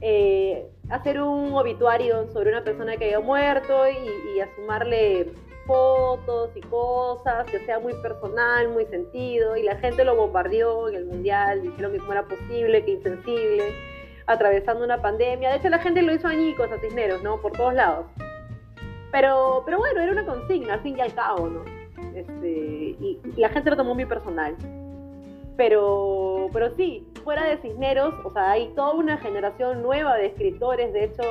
[0.00, 5.32] eh, hacer un obituario sobre una persona que había muerto y, y a sumarle
[5.66, 10.96] fotos y cosas, que sea muy personal, muy sentido, y la gente lo bombardeó en
[10.96, 13.74] el mundial, dijeron que cómo era posible, que insensible,
[14.26, 15.50] atravesando una pandemia.
[15.50, 17.40] De hecho, la gente lo hizo añicos a Cisneros, ¿no?
[17.40, 18.06] Por todos lados.
[19.10, 21.81] Pero, pero bueno, era una consigna, al fin y al cabo, ¿no?
[22.14, 24.56] Este, y, la gente lo tomó muy personal.
[25.56, 30.92] Pero, pero sí, fuera de Cisneros, o sea, hay toda una generación nueva de escritores,
[30.92, 31.22] de hecho,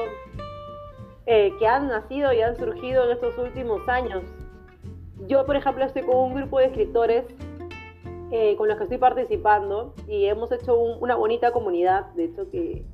[1.25, 4.23] eh, que han nacido y han surgido en estos últimos años.
[5.27, 7.25] Yo, por ejemplo, estoy con un grupo de escritores
[8.31, 12.85] eh, con los que estoy participando y hemos hecho una bonita comunidad, de hecho, que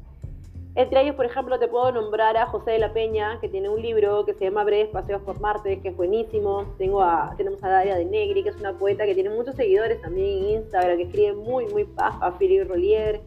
[0.77, 3.81] entre ellos, por ejemplo, te puedo nombrar a José de la Peña, que tiene un
[3.81, 6.75] libro que se llama Breves Paseos por Marte, que es buenísimo.
[6.77, 7.35] Tenemos a
[7.67, 11.03] Daria de Negri, que es una poeta que tiene muchos seguidores también en Instagram, que
[11.05, 13.21] escribe muy, muy paz, a Philippe Rollier.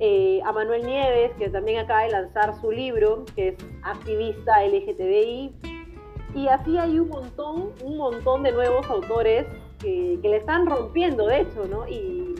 [0.00, 5.54] Eh, a Manuel Nieves, que también acaba de lanzar su libro, que es activista LGTBI.
[6.34, 9.46] Y así hay un montón, un montón de nuevos autores
[9.78, 11.88] que, le están rompiendo, de hecho, ¿no?
[11.88, 12.34] Y,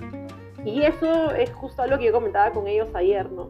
[0.67, 3.49] y eso es justo lo que yo comentaba con ellos ayer, ¿no?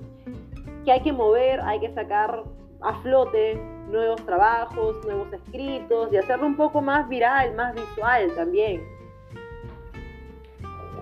[0.85, 2.45] Que hay que mover, hay que sacar
[2.81, 3.61] a flote
[3.91, 8.81] nuevos trabajos, nuevos escritos y hacerlo un poco más viral, más visual también.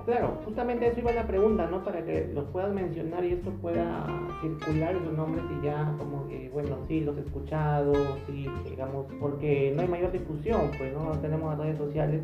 [0.09, 1.85] Claro, justamente eso iba la pregunta, ¿no?
[1.85, 4.07] Para que los puedas mencionar y esto pueda
[4.41, 7.93] circular sus nombres y ya como que, bueno, sí, los he escuchado,
[8.27, 11.11] sí, digamos, porque no hay mayor difusión, pues, ¿no?
[11.19, 12.23] Tenemos las redes sociales,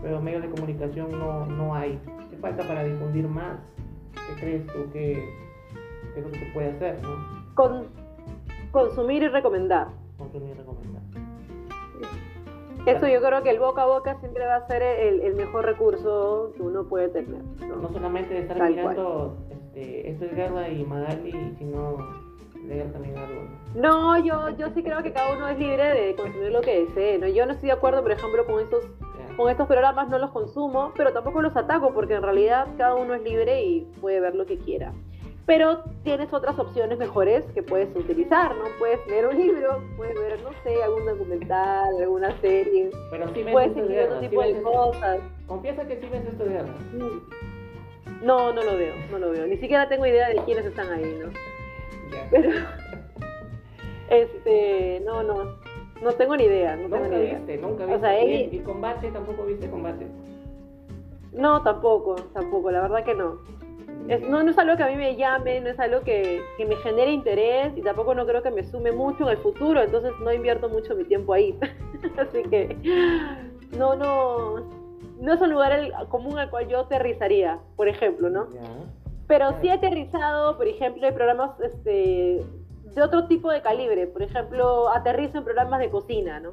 [0.00, 2.00] pero medios de comunicación no, no hay.
[2.30, 3.58] ¿Qué falta para difundir más?
[4.14, 5.22] ¿Qué crees tú que,
[6.20, 7.54] es lo que se puede hacer, no?
[7.54, 7.86] Con,
[8.70, 9.88] consumir y recomendar.
[10.18, 11.02] Consumir y recomendar.
[12.86, 16.52] Eso yo creo que el boca a boca siempre va a ser el, mejor recurso
[16.54, 17.42] que uno puede tener.
[17.66, 21.96] No, solamente de estar mirando este, esto es guerra y Magali, sino
[22.64, 23.42] leer también algo.
[23.74, 24.18] ¿no?
[24.18, 27.18] yo, yo sí creo que cada uno es libre de consumir lo que desee.
[27.18, 27.26] ¿no?
[27.26, 28.84] Yo no estoy de acuerdo, por ejemplo, con estos,
[29.36, 33.14] con estos programas, no los consumo, pero tampoco los ataco, porque en realidad cada uno
[33.14, 34.92] es libre y puede ver lo que quiera
[35.46, 38.64] pero tienes otras opciones mejores que puedes utilizar, ¿no?
[38.80, 43.72] Puedes leer un libro, puedes ver, no sé, algún documental, alguna serie, pero sí puedes
[43.72, 45.20] seguir otro tipo de cosas.
[45.46, 46.72] Confiesa que sí ves estudiando.
[48.22, 49.46] No, no lo veo, no lo veo.
[49.46, 51.30] Ni siquiera tengo idea de quiénes están ahí, ¿no?
[52.32, 52.50] Pero,
[54.10, 55.58] este, no, no,
[56.02, 56.74] no tengo ni idea.
[56.74, 57.38] No nunca tengo ni idea.
[57.38, 57.98] viste, nunca viste.
[57.98, 60.08] O sea, ¿Y combate tampoco viste combate?
[61.32, 63.38] No, tampoco, tampoco, la verdad que no
[64.28, 67.12] no, no es algo que a mí me llame, no es algo que, me genere
[67.12, 70.68] interés y tampoco no creo que me sume mucho en el futuro, entonces no invierto
[70.68, 71.58] mucho mi tiempo ahí.
[72.18, 72.76] Así que
[73.76, 74.60] no, no,
[75.20, 78.46] no es un lugar común al cual yo aterrizaría, por ejemplo, ¿no?
[79.26, 82.44] Pero sí he aterrizado, por ejemplo, en programas este,
[82.94, 84.06] de otro tipo de calibre.
[84.06, 86.52] Por ejemplo, aterrizo en programas de cocina, ¿no?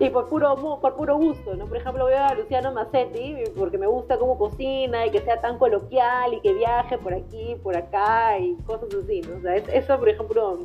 [0.00, 1.66] Y por puro, por puro gusto, ¿no?
[1.66, 5.58] Por ejemplo, veo a Luciano Massetti porque me gusta cómo cocina y que sea tan
[5.58, 9.38] coloquial y que viaje por aquí, por acá y cosas así, ¿no?
[9.38, 10.60] O sea, eso, por ejemplo,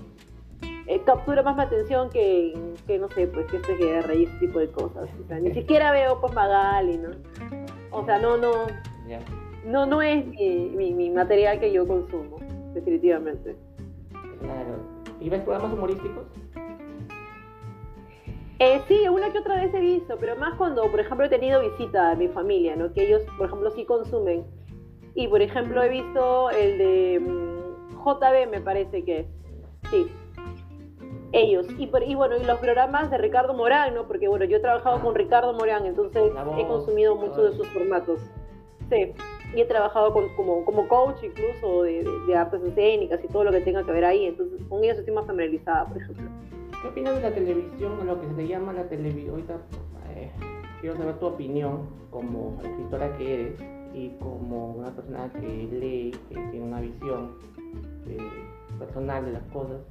[0.87, 2.53] eh, captura más mi atención que,
[2.87, 5.09] que, no sé, pues que este guerra y ese tipo de cosas.
[5.23, 7.09] O sea, ni siquiera veo pues Magali, ¿no?
[7.91, 8.67] O sea, no, no,
[9.65, 12.37] no, no es mi, mi, material que yo consumo,
[12.73, 13.55] definitivamente.
[14.39, 14.77] Claro.
[15.19, 16.25] ¿Y ves programas humorísticos?
[18.63, 21.61] Eh, sí, una que otra vez he visto, pero más cuando, por ejemplo, he tenido
[21.61, 22.93] visita a mi familia, ¿no?
[22.93, 24.45] Que ellos, por ejemplo, sí consumen.
[25.15, 29.27] Y, por ejemplo, he visto el de mm, JB, me parece que es.
[29.89, 30.11] Sí.
[31.31, 31.65] Ellos.
[31.79, 34.07] Y, y, bueno, y los programas de Ricardo Morán, ¿no?
[34.07, 38.19] Porque, bueno, yo he trabajado con Ricardo Morán, entonces he consumido muchos de sus formatos.
[38.91, 39.11] Sí.
[39.55, 43.51] Y he trabajado con, como, como coach incluso de, de artes escénicas y todo lo
[43.51, 44.27] que tenga que ver ahí.
[44.27, 46.29] Entonces, con ellos estoy más familiarizada, por ejemplo.
[46.81, 49.35] ¿Qué opinas de la televisión, o lo que se le llama la televisión?
[49.35, 49.57] Ahorita
[50.15, 50.31] eh,
[50.79, 53.61] quiero saber tu opinión como escritora que eres
[53.93, 57.35] y como una persona que lee, que tiene una visión
[58.07, 58.17] eh,
[58.79, 59.81] personal de las cosas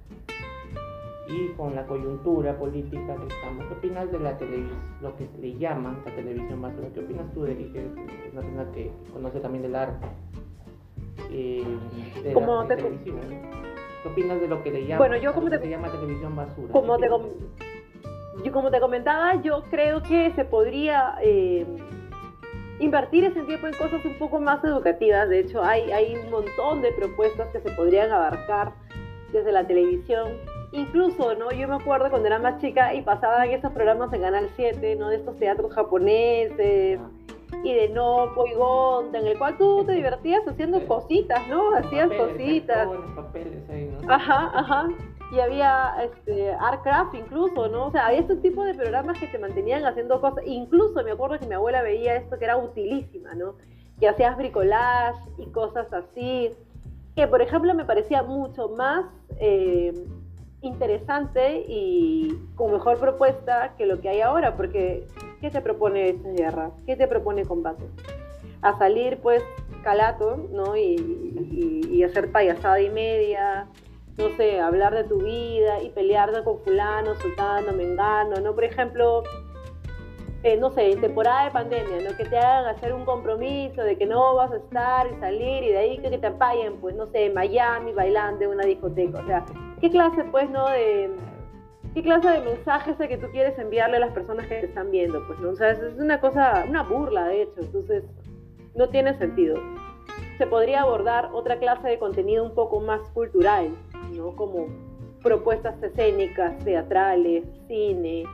[1.28, 3.66] y con la coyuntura política que estamos.
[3.66, 6.88] ¿Qué opinas de la televisión, lo que se le llama la televisión basura?
[6.92, 10.06] ¿Qué opinas tú de que es una persona que conoce también del arte?
[11.30, 11.64] Eh,
[12.24, 13.16] de la televisión,
[14.02, 16.72] ¿Qué opinas de lo que le llama, bueno, yo como te, se llama televisión basura?
[16.72, 17.08] Como te,
[18.44, 21.66] yo, como te comentaba, yo creo que se podría eh,
[22.78, 25.28] invertir ese tiempo en cosas un poco más educativas.
[25.28, 28.72] De hecho, hay, hay un montón de propuestas que se podrían abarcar
[29.32, 30.28] desde la televisión.
[30.72, 31.50] Incluso, ¿no?
[31.50, 35.08] Yo me acuerdo cuando era más chica y pasaban esos programas en Canal 7, ¿no?
[35.08, 37.00] De estos teatros japoneses.
[37.00, 37.10] Ah
[37.62, 41.74] y de no Poigonta, en el cual tú te divertías haciendo cositas, ¿no?
[41.74, 42.88] Hacías cositas.
[43.14, 44.12] Papeles ahí, ¿no?
[44.12, 44.88] Ajá, ajá.
[45.32, 47.86] y había este, Artcraft incluso, ¿no?
[47.86, 50.44] O sea, había este tipo de programas que te mantenían haciendo cosas.
[50.46, 53.54] Incluso me acuerdo que mi abuela veía esto que era utilísima, ¿no?
[53.98, 56.50] Que hacías bricolage y cosas así.
[57.14, 59.04] Que, por ejemplo, me parecía mucho más
[59.38, 59.92] eh,
[60.62, 64.56] interesante y con mejor propuesta que lo que hay ahora.
[64.56, 65.06] Porque,
[65.40, 66.70] ¿qué te propone esta guerra?
[66.86, 67.84] ¿Qué te propone combate?
[68.62, 69.42] A salir, pues,
[69.82, 70.76] calato, ¿no?
[70.76, 73.68] Y, hacer payasada y media
[74.20, 78.54] no sé, hablar de tu vida y pelearte con fulano, sultano, mengano, ¿no?
[78.54, 79.22] Por ejemplo,
[80.42, 82.16] eh, no sé, en temporada de pandemia, ¿no?
[82.16, 85.68] Que te hagan hacer un compromiso de que no vas a estar y salir y
[85.68, 89.20] de ahí que te apaguen, pues, no sé, en Miami bailando en una discoteca.
[89.20, 89.44] O sea,
[89.80, 91.10] ¿qué clase, pues, no, de...
[91.94, 94.66] ¿Qué clase de mensaje es el que tú quieres enviarle a las personas que te
[94.66, 95.26] están viendo?
[95.26, 95.50] Pues, ¿no?
[95.50, 97.60] O sea, es una cosa, una burla, de hecho.
[97.60, 98.04] Entonces,
[98.76, 99.56] no tiene sentido.
[100.38, 103.70] Se podría abordar otra clase de contenido un poco más cultural,
[104.36, 104.68] como
[105.22, 108.24] propuestas escénicas, teatrales, cine.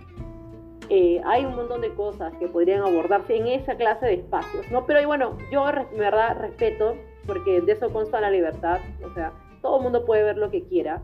[0.89, 4.87] Eh, hay un montón de cosas que podrían abordarse en esa clase de espacios, ¿no?
[4.87, 6.95] Pero bueno, yo en verdad respeto,
[7.27, 9.33] porque de eso consta la libertad, o sea,
[9.63, 11.03] todo el mundo puede ver lo que quiera.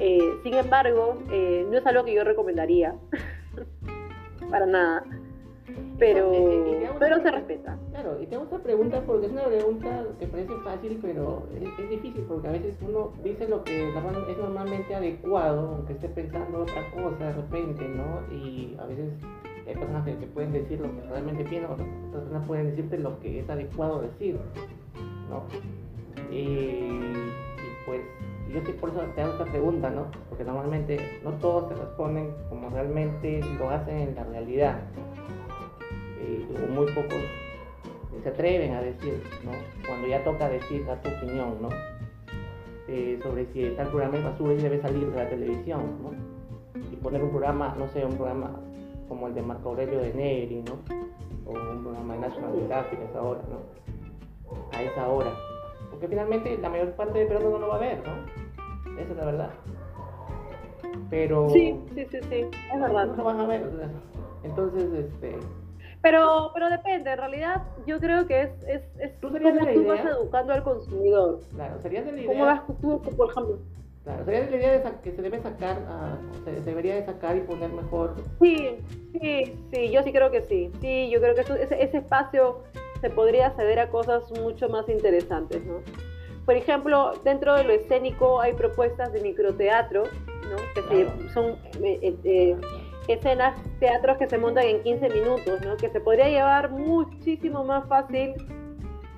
[0.00, 2.94] Eh, sin embargo, eh, no es algo que yo recomendaría,
[4.50, 5.04] para nada
[6.00, 6.32] pero,
[6.98, 7.78] pero se respeta.
[7.90, 12.24] Claro, y tengo esta pregunta porque es una pregunta que parece fácil, pero es, difícil
[12.26, 17.26] porque a veces uno dice lo que es normalmente adecuado, aunque esté pensando otra cosa
[17.26, 18.34] de repente, ¿no?
[18.34, 19.12] Y a veces
[19.66, 23.20] hay personas que te pueden decir lo que realmente piensan, otras personas pueden decirte lo
[23.20, 24.38] que es adecuado decir,
[25.28, 25.44] ¿no?
[26.34, 26.88] Y,
[27.84, 28.00] pues
[28.52, 30.06] yo sí por eso te hago esta pregunta, ¿no?
[30.28, 34.80] Porque normalmente no todos se responden como realmente lo hacen en la realidad
[36.50, 37.22] o muy pocos
[38.22, 39.52] se atreven a decir, ¿no?
[39.86, 41.68] Cuando ya toca decir a tu opinión, ¿no?
[42.86, 46.10] Eh, sobre si tal programa es basura y debe salir de la televisión, ¿no?
[46.92, 48.50] Y poner un programa, no sé, un programa
[49.08, 50.74] como el de Marco Aurelio de Neri, ¿no?
[51.46, 54.76] O un programa de National Geographic a esa hora, ¿no?
[54.76, 55.30] A esa hora.
[56.00, 58.98] Porque finalmente la mayor parte del programa no lo va a ver, ¿no?
[58.98, 59.50] Esa es la verdad.
[61.10, 61.50] Pero...
[61.50, 63.06] Sí, sí, sí, sí, es verdad.
[63.08, 63.68] No lo van a ver.
[64.42, 65.36] Entonces, este
[66.02, 69.38] pero, pero depende, en realidad yo creo que es, es, es ¿Tú como
[69.74, 71.40] tú vas educando al consumidor.
[71.54, 72.32] Claro, serías de la idea.
[72.32, 72.62] ¿Cómo vas
[73.02, 73.58] tú, por ejemplo?
[74.04, 75.76] Claro, sería de la idea de que se debe sacar,
[76.42, 78.14] se debería de sacar y poner mejor.
[78.40, 78.78] Sí,
[79.12, 80.72] sí, sí, yo sí creo que sí.
[80.80, 82.62] Sí, yo creo que ese, ese espacio
[83.00, 85.80] se podría acceder a cosas mucho más interesantes, ¿no?
[86.44, 90.56] Por ejemplo, dentro de lo escénico hay propuestas de microteatro, ¿no?
[90.74, 92.56] Que son eh, eh, eh
[93.08, 95.76] escenas, teatros que se montan en 15 minutos, ¿no?
[95.76, 98.34] que se podría llevar muchísimo más fácil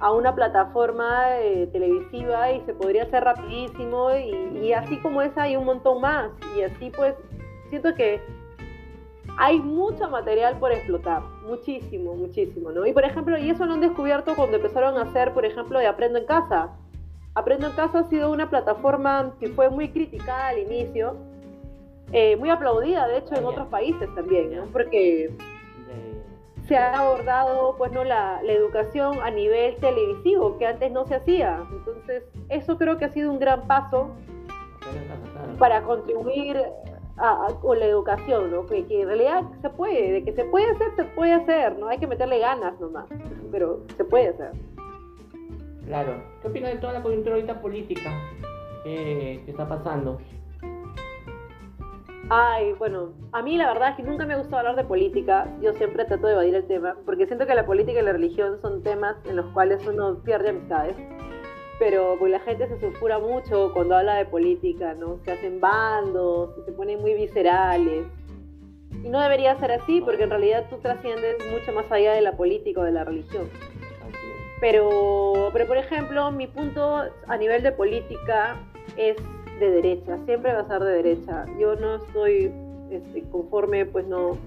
[0.00, 5.56] a una plataforma eh, televisiva y se podría hacer rapidísimo y, así como esa hay
[5.56, 7.14] un montón más y así pues
[7.70, 8.20] siento que
[9.38, 12.86] hay mucho material por explotar, muchísimo, muchísimo, ¿no?
[12.86, 15.86] Y por ejemplo, y eso lo han descubierto cuando empezaron a hacer, por ejemplo, de
[15.86, 16.70] Aprendo en Casa.
[17.34, 21.16] Aprendo en Casa ha sido una plataforma que fue muy criticada al inicio,
[22.12, 24.66] eh, muy aplaudida, de hecho, en otros países también, ¿no?
[24.66, 25.34] Porque
[26.66, 28.04] se ha abordado, pues, ¿no?
[28.04, 31.64] La, educación a nivel televisivo, que antes no se hacía.
[31.70, 34.10] Entonces, eso creo que ha sido un gran paso
[35.58, 36.62] para contribuir
[37.60, 38.66] con la educación, ¿no?
[38.66, 41.88] Que, en realidad se puede, de que se puede hacer, se puede hacer, ¿no?
[41.88, 43.06] Hay que meterle ganas nomás,
[43.50, 44.50] pero se puede hacer.
[45.86, 46.22] Claro.
[46.40, 48.10] ¿Qué opinas de toda la coyuntura ahorita política
[48.84, 50.18] que está pasando?
[52.34, 55.46] Ay, bueno, a mí la verdad es que nunca me ha gustado hablar de política,
[55.60, 58.58] yo siempre trato de evadir el tema, porque siento que la política y la religión
[58.62, 60.96] son temas en los cuales uno pierde amistades,
[61.82, 65.18] pero pues la gente se sulfura mucho cuando habla de política, ¿no?
[65.24, 68.04] Se hacen bandos, se ponen muy viscerales.
[69.02, 72.36] Y no debería ser así, porque en realidad tú trasciendes mucho más allá de la
[72.36, 73.48] política o de la religión.
[74.60, 78.58] Pero, pero por ejemplo, mi punto a nivel de política
[78.96, 79.16] es
[79.58, 81.46] de derecha, siempre va a ser de derecha.
[81.58, 82.52] Yo no estoy
[82.92, 84.38] este, conforme, pues no,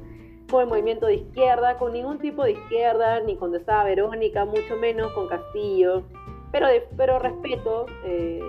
[0.50, 4.78] con el movimiento de izquierda, con ningún tipo de izquierda, ni cuando estaba Verónica, mucho
[4.78, 6.06] menos con Castillo,
[6.52, 8.40] pero, pero respeto eh,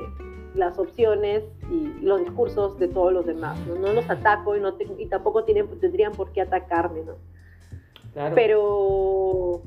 [0.54, 3.58] las opciones y, los discursos de todos los demás.
[3.66, 7.14] No, los ataco y, no y tampoco tienen, tendrían por qué atacarme, ¿no?
[8.34, 9.62] Pero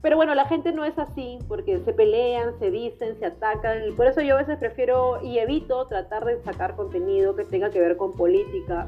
[0.00, 3.90] pero bueno, la gente no es así porque se pelean, se dicen, se atacan y
[3.92, 7.80] por eso yo a veces prefiero y evito tratar de sacar contenido que tenga que
[7.80, 8.86] ver con política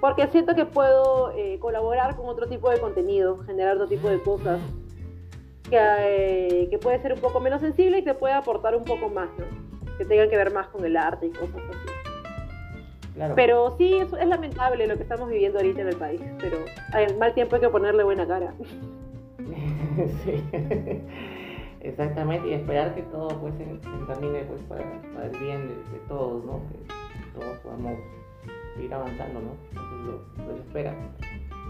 [0.00, 4.20] porque siento que puedo eh, colaborar con otro tipo de contenido, generar otro tipo de
[4.20, 4.60] cosas
[5.72, 9.08] que, eh, que, puede ser un poco menos sensible y que puede aportar un poco
[9.08, 9.46] más, ¿no?
[9.96, 13.32] que tengan que ver más con el arte y cosas así.
[13.34, 16.58] Pero sí, es, es lamentable lo que estamos viviendo ahorita en el país, pero
[16.92, 18.52] al mal tiempo hay que ponerle buena cara.
[20.24, 20.44] sí.
[21.80, 24.82] Exactamente, y esperar que todo pues se, encamine pues para,
[25.24, 26.60] el bien de, todos, ¿no?
[26.68, 27.98] Que todos podamos
[28.74, 29.52] seguir avanzando, ¿no?
[29.72, 30.94] Eso es lo, que espera.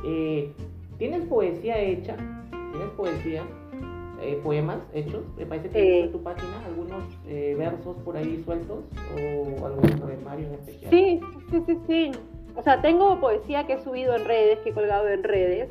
[0.04, 0.52] Eh,
[0.98, 2.16] ¿Tienes poesía hecha?
[2.50, 3.42] ¿Tienes poesía?
[4.22, 8.78] Eh, poemas hechos, me parece que en tu página algunos eh, versos por ahí sueltos
[9.16, 10.90] o algún poemario en especial.
[10.92, 11.20] Sí,
[11.50, 12.12] sí, sí, sí.
[12.54, 15.70] O sea, tengo poesía que he subido en redes, que he colgado en redes.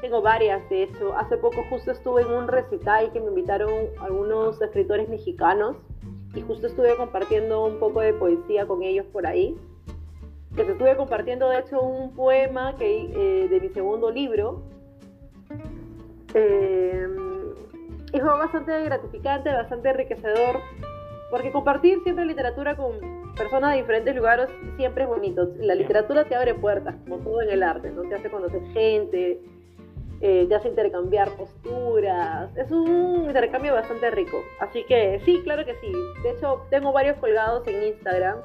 [0.00, 1.14] Tengo varias, de hecho.
[1.14, 3.70] Hace poco justo estuve en un recital que me invitaron
[4.00, 5.76] algunos escritores mexicanos
[6.34, 9.58] y justo estuve compartiendo un poco de poesía con ellos por ahí.
[10.56, 14.62] Que estuve compartiendo, de hecho, un poema que, eh, de mi segundo libro.
[16.32, 17.06] Eh,
[18.20, 20.60] fue bastante gratificante, bastante enriquecedor,
[21.30, 22.92] porque compartir siempre literatura con
[23.34, 25.48] personas de diferentes lugares siempre es bonito.
[25.58, 28.02] La literatura te abre puertas, como todo en el arte, ¿no?
[28.02, 29.40] Te hace conocer gente,
[30.20, 32.56] eh, te hace intercambiar posturas.
[32.56, 34.42] Es un intercambio bastante rico.
[34.60, 35.92] Así que sí, claro que sí.
[36.22, 38.38] De hecho, tengo varios colgados en Instagram.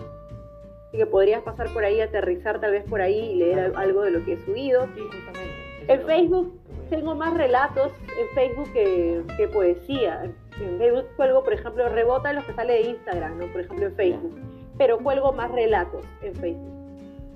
[0.87, 4.11] Así que podrías pasar por ahí, aterrizar tal vez por ahí y leer algo de
[4.11, 4.87] lo que he subido.
[4.95, 5.68] Sí, justamente.
[5.89, 6.53] En Facebook
[6.91, 10.23] tengo más relatos en Facebook que, poesía.
[10.61, 13.47] En Facebook cuelgo, por ejemplo, rebota los que sale de Instagram, ¿no?
[13.47, 14.35] Por ejemplo, en Facebook.
[14.77, 16.71] Pero cuelgo más relatos en Facebook.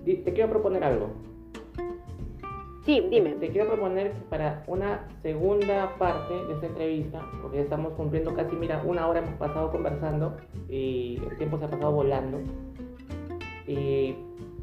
[0.05, 1.09] Te quiero proponer algo.
[2.85, 3.31] Sí, dime.
[3.31, 8.55] Te quiero proponer para una segunda parte de esta entrevista, porque ya estamos cumpliendo casi,
[8.55, 10.37] mira, una hora hemos pasado conversando
[10.69, 12.39] y el tiempo se ha pasado volando.
[13.65, 14.15] Y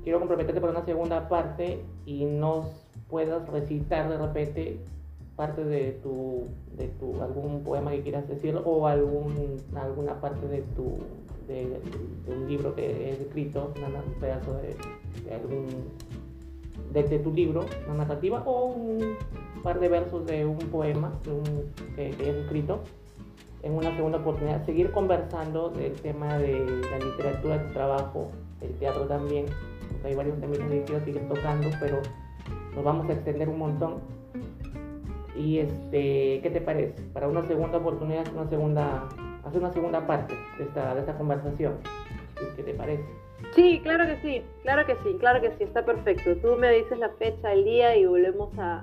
[0.04, 4.78] quiero comprometerte para una segunda parte y nos puedas recitar de repente
[5.36, 6.44] parte de tu,
[6.76, 10.98] de tu algún poema que quieras decir o algún, alguna parte de tu
[11.48, 11.80] de,
[12.28, 14.76] un libro que he escrito, un pedazo de,
[15.24, 15.66] de algún
[16.92, 19.16] de, tu libro, una narrativa o un
[19.62, 21.12] par de versos de un poema
[21.96, 22.80] que, que escrito
[23.62, 26.52] en una segunda oportunidad, seguir conversando del tema de
[26.90, 28.30] la literatura, tu trabajo,
[28.62, 29.46] el teatro también,
[29.90, 32.00] porque hay varios temas que quiero seguir tocando, pero
[32.74, 34.00] nos vamos a extender un montón.
[35.36, 37.02] Y este, ¿qué te parece?
[37.12, 39.08] Para una segunda oportunidad, una segunda,
[39.44, 41.74] hacer una segunda parte de esta, de esta conversación.
[42.56, 43.04] ¿Qué te parece?
[43.54, 46.36] Sí, claro que sí, claro que sí, claro que sí, está perfecto.
[46.36, 48.82] Tú me dices la fecha, el día y volvemos a,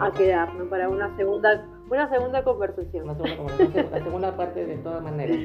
[0.00, 3.04] a quedarnos para una segunda, una segunda conversación.
[3.04, 5.38] Una segunda conversación, la segunda parte de todas maneras.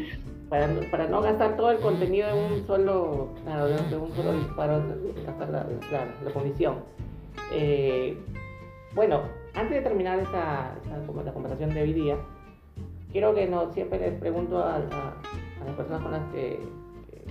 [0.49, 4.82] Para, para, no gastar todo el contenido de un solo, claro, de un solo disparo,
[5.26, 6.76] gastar la, la, la comisión.
[7.52, 8.18] Eh,
[8.93, 9.22] bueno,
[9.54, 12.18] antes de terminar esta, esta, conversación de hoy día,
[13.12, 16.60] quiero que no, siempre les pregunto a, las personas con las que,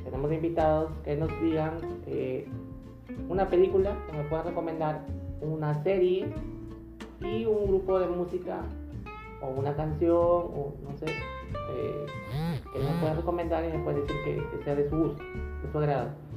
[0.05, 2.47] tenemos invitados que nos digan eh,
[3.29, 5.05] una película que me puedan recomendar,
[5.43, 6.33] una serie
[7.21, 8.63] y un grupo de música
[9.43, 12.07] o una canción o no sé, eh,
[12.73, 15.23] que nos puedan recomendar y me pueden decir que, que sea de su gusto,
[15.63, 16.28] de su agrado.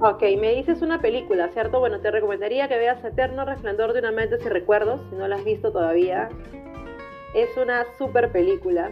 [0.00, 1.78] Ok, me dices una película, ¿cierto?
[1.78, 5.36] Bueno, te recomendaría que veas Eterno Resplandor de una mente sin recuerdos, si no la
[5.36, 6.28] has visto todavía.
[7.34, 8.90] Es una super película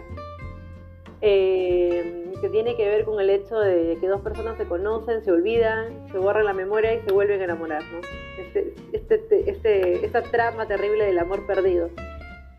[1.21, 5.33] eh, que tiene que ver con el hecho de que dos personas se conocen, se
[5.33, 8.01] olvidan, se borran la memoria y se vuelven a enamorar, ¿no?
[8.39, 11.91] Este, este, este, esta trama terrible del amor perdido.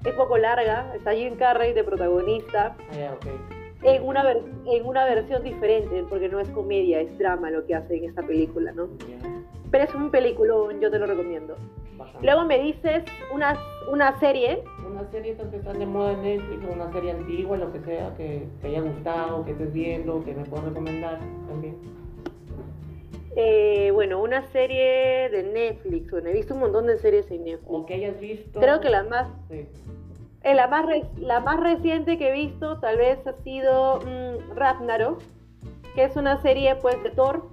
[0.03, 2.76] Es poco larga, está Jim Carrey de protagonista.
[2.91, 3.16] Ah,
[3.84, 7.97] en una, en una versión diferente, porque no es comedia, es drama lo que hace
[7.97, 8.89] en esta película, ¿no?
[9.71, 11.55] Pero es un peliculón, yo te lo recomiendo.
[12.21, 13.03] Luego me dices
[13.34, 13.57] una,
[13.91, 14.63] una serie.
[14.86, 18.47] Una serie que están de moda en Netflix, una serie antigua, lo que sea, que
[18.61, 21.77] te haya gustado, que estés viendo, que me puedas recomendar también.
[23.36, 26.11] Eh, bueno, una serie de Netflix.
[26.11, 27.71] Bueno, he visto un montón de series en Netflix.
[27.71, 28.59] O que hayas visto.
[28.59, 29.29] Creo que la más.
[29.49, 29.67] Sí.
[30.43, 30.85] Eh, la, más
[31.17, 35.21] la más reciente que he visto tal vez ha sido mm, Ragnarok,
[35.93, 37.47] que es una serie pues de Thor.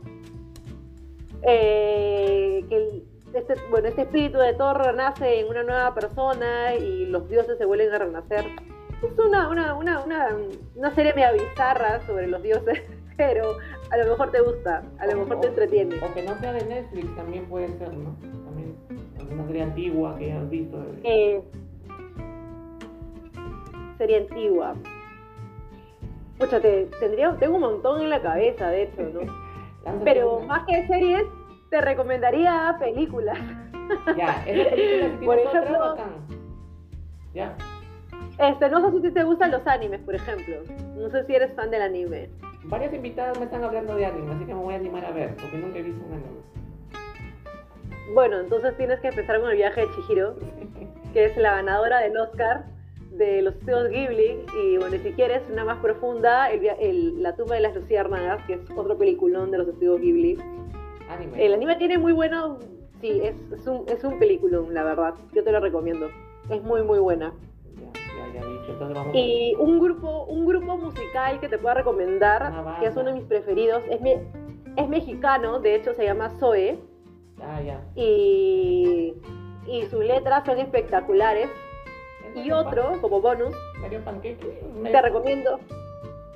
[1.42, 3.02] Eh, que
[3.34, 7.66] este, bueno, este espíritu de Thor renace en una nueva persona y los dioses se
[7.66, 8.46] vuelven a renacer.
[9.02, 10.36] Es una, una, una, una,
[10.74, 12.82] una serie media bizarra sobre los dioses,
[13.16, 13.58] pero
[13.90, 15.96] a lo mejor te gusta, a lo mejor te entretiene.
[15.96, 18.16] O que no sea de Netflix también puede ser, ¿no?
[18.44, 18.76] También
[19.30, 20.82] una serie antigua que hayas visto.
[21.04, 21.42] Eh,
[23.98, 24.74] serie antigua.
[26.38, 29.20] Pucha, tendría, tengo un montón en la cabeza, de hecho, ¿no?
[30.04, 31.24] Pero más que series,
[31.70, 33.38] te recomendaría películas.
[34.16, 35.96] Ya, esa película Por ejemplo,
[37.34, 37.56] Ya.
[38.38, 40.56] Este, no sé si te gustan los animes, por ejemplo.
[40.96, 42.30] No sé si eres fan del anime.
[42.64, 45.34] varias invitadas me están hablando de anime, así que me voy a animar a ver,
[45.36, 46.38] porque nunca he visto un anime.
[48.14, 50.36] Bueno, entonces tienes que empezar con el viaje de Chihiro,
[51.12, 52.77] que es la ganadora del Oscar
[53.18, 54.38] de los estudios Ghibli.
[54.62, 58.54] Y bueno, si quieres una más profunda, el, el, La tumba de las luciérnagas, que
[58.54, 60.38] es otro peliculón de los estudios Ghibli.
[61.10, 61.44] Anime.
[61.44, 62.58] El anime tiene muy bueno,
[63.00, 65.14] sí, es, es, un, es un peliculón, la verdad.
[65.34, 66.08] Yo te lo recomiendo.
[66.50, 67.32] Es muy, muy buena.
[67.76, 68.40] Ya, ya,
[69.12, 73.06] ya, Y un grupo, un grupo musical que te puedo recomendar, Una que es uno
[73.06, 74.22] de mis preferidos, es, me-
[74.76, 76.78] es mexicano, de hecho se llama Zoe,
[77.40, 77.80] Ah, ya.
[77.94, 79.14] y,
[79.66, 81.48] y sus letras son espectaculares.
[82.44, 84.60] Y otro, como bonus, Medio panqueque.
[84.84, 85.58] te recomiendo.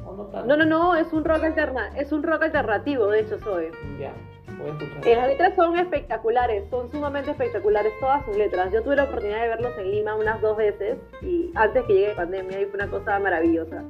[0.05, 0.43] no.
[0.47, 3.71] No, no, no, es un rock alterna, es un rock alternativo, de hecho Zoe.
[3.99, 4.13] Ya,
[4.59, 5.07] voy a escuchar.
[5.09, 8.71] Eh, las letras son espectaculares, son sumamente espectaculares todas sus letras.
[8.73, 12.09] Yo tuve la oportunidad de verlos en Lima unas dos veces y antes que llegue
[12.09, 13.83] la pandemia y fue una cosa maravillosa.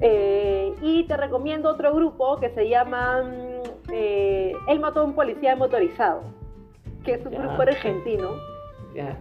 [0.00, 5.14] Eh, y te recomiendo otro grupo que se llama mm, eh, Él mató a un
[5.14, 6.22] policía motorizado,
[7.04, 7.38] que es un Ya.
[7.40, 8.30] grupo argentino
[8.94, 9.18] Ya.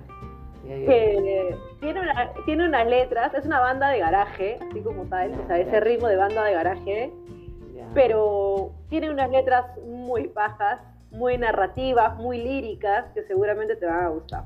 [0.68, 5.47] Que tiene, una- tiene unas letras, es una banda de garaje, así como tal, o
[5.47, 7.11] sea, ese ritmo de banda de garaje,
[7.93, 10.80] pero tiene unas letras muy bajas,
[11.11, 14.43] muy narrativas, muy líricas, que seguramente te van a gustar.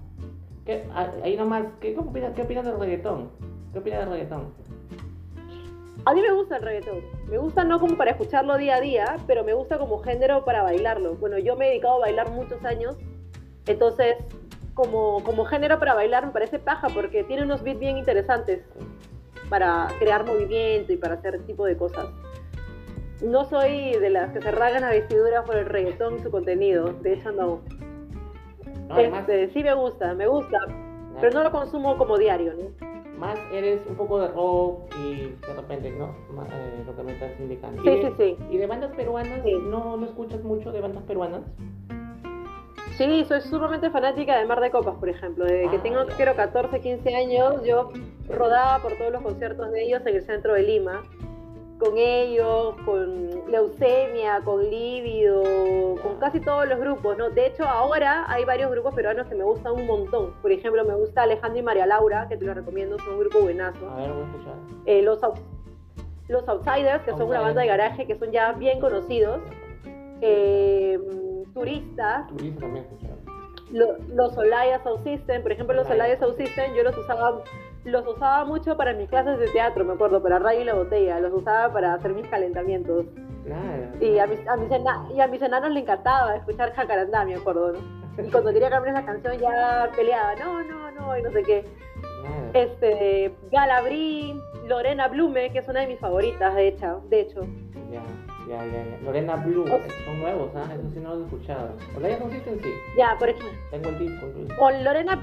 [0.65, 0.85] ¿Qué?
[0.93, 3.29] Ah, Ahí nomás, ¿qué, opinas, ¿qué opinas del reggaetón?
[3.73, 4.53] ¿Qué opinas del reggaetón?
[6.05, 6.99] A mí me gusta el reggaetón,
[7.29, 10.63] me gusta no como para escucharlo día a día, pero me gusta como género para
[10.63, 11.15] bailarlo.
[11.15, 12.95] Bueno, yo me he dedicado a bailar muchos años,
[13.67, 14.15] entonces
[14.73, 18.63] como, como género para bailar me parece paja porque tiene unos beats bien interesantes
[19.49, 22.07] para crear movimiento y para hacer ese tipo de cosas.
[23.21, 26.93] No soy de las que se rasgan las vestiduras por el reggaetón y su contenido,
[27.01, 27.61] de hecho no.
[28.87, 32.91] No, Este, sí me gusta, me gusta, ya, pero no lo consumo como diario, ¿no?
[33.21, 36.05] más eres un poco de rock y de repente, ¿no?
[36.05, 37.83] Eh, lo que me estás indicando.
[37.83, 38.37] Sí, ¿Y de, sí, sí.
[38.49, 39.41] ¿Y de bandas peruanas?
[39.43, 39.53] Sí.
[39.69, 41.41] ¿No, ¿No escuchas mucho de bandas peruanas?
[43.01, 45.45] Sí, soy sumamente fanática de Mar de Copas, por ejemplo.
[45.45, 47.89] Desde que Ah, tengo, creo, 14, 15 años, yo
[48.29, 51.01] rodaba por todos los conciertos de ellos en el centro de Lima.
[51.79, 57.31] Con ellos, con Leucemia, con Lívido, con casi todos los grupos, ¿no?
[57.31, 60.33] De hecho, ahora hay varios grupos peruanos que me gustan un montón.
[60.43, 63.39] Por ejemplo, me gusta Alejandro y María Laura, que te lo recomiendo, son un grupo
[63.39, 63.89] buenazo.
[63.89, 64.53] A ver, voy a escuchar.
[64.85, 65.19] Eh, los,
[66.27, 69.39] los Outsiders, que son una banda de garaje, que son ya bien conocidos.
[70.21, 70.99] Eh,
[71.53, 72.85] turistas, Turista también
[73.71, 76.17] lo- los Olaya Sound System, por ejemplo, los Olaya.
[76.19, 77.41] Sound System, yo los usaba,
[77.85, 81.19] los usaba mucho para mis clases de teatro, me acuerdo, para Rayo y la Botella,
[81.19, 83.05] los usaba para hacer mis calentamientos.
[83.45, 83.89] Claro.
[83.99, 84.69] Y a mis, a mis,
[85.15, 87.79] y a mis enanos le encantaba escuchar Jacarandá, me acuerdo, ¿no?
[88.23, 91.65] Y cuando quería cambiar esa canción ya peleaba, no, no, no, y no sé qué.
[92.21, 92.49] Claro.
[92.53, 97.41] Este, Galabrí, Lorena Blume, que es una de mis favoritas, de hecho, de hecho.
[97.91, 98.01] Ya,
[98.51, 98.97] ya, ya, ya.
[99.03, 99.65] Lorena Blue,
[100.05, 100.69] son nuevos, ¿ah?
[100.73, 101.69] Eso sí no los he escuchado.
[101.97, 102.59] ¿O ya consisten?
[102.61, 102.69] Sí.
[102.97, 103.51] Ya, por ejemplo.
[103.71, 104.25] Tengo el disco.
[104.59, 105.19] O Lorena,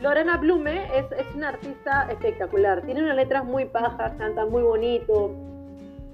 [0.00, 2.82] Lorena Blume es, es una artista espectacular.
[2.82, 5.30] Tiene unas letras muy pajas, canta muy bonito.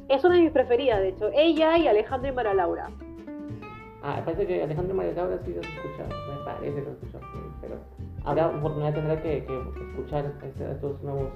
[0.09, 1.31] Es una de mis preferidas, de hecho.
[1.35, 2.89] Ella y Alejandro y Mara Laura.
[4.03, 6.09] Ah, parece que Alejandro María Laura sí los he escuchado.
[6.09, 7.25] Me parece que los he escuchado.
[7.61, 7.75] Pero
[8.25, 9.57] habrá oportunidad tendré que, que
[9.91, 11.29] escuchar este- estos nuevos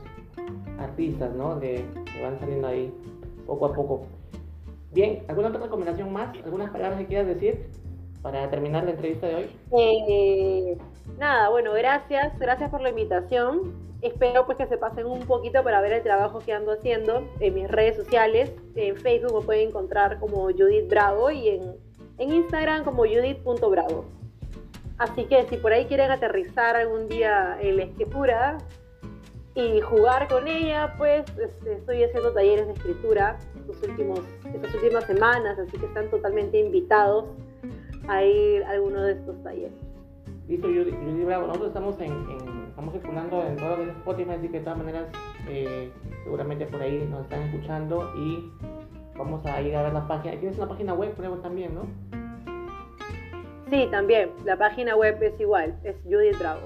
[0.78, 1.56] artistas, ¿no?
[1.56, 2.92] De, que van saliendo ahí
[3.46, 4.06] poco a poco.
[4.96, 6.34] Bien, ¿alguna otra recomendación más?
[6.42, 7.66] ¿Algunas palabras que quieras decir
[8.22, 9.50] para terminar la entrevista de hoy?
[9.78, 10.78] Eh,
[11.18, 13.74] nada, bueno, gracias, gracias por la invitación.
[14.00, 17.54] Espero pues que se pasen un poquito para ver el trabajo que ando haciendo en
[17.54, 18.50] mis redes sociales.
[18.74, 21.74] En Facebook me pueden encontrar como Judith Bravo y en,
[22.18, 24.06] Instagram como judith.bravo.
[24.96, 28.56] Así que si por ahí quieren aterrizar algún día en la escritura
[29.54, 33.36] y jugar con ella, pues este, estoy haciendo talleres de escritura
[33.68, 34.20] estos últimos,
[34.54, 37.24] estas últimas semanas, así que están totalmente invitados
[38.08, 39.72] a ir a alguno de estos talleres.
[40.48, 41.46] Listo, Judy, Judy Bravo.
[41.48, 45.06] Nosotros estamos, en, en- estamos circulando en que es Spotify, así que de todas maneras,
[45.48, 45.90] eh,
[46.24, 48.48] seguramente por ahí nos están escuchando y
[49.16, 50.38] vamos a ir a ver la página.
[50.38, 51.82] Tienes una página web, creo también, ¿no?
[53.70, 56.60] Sí, también, la página web es igual, es Judith Bravo.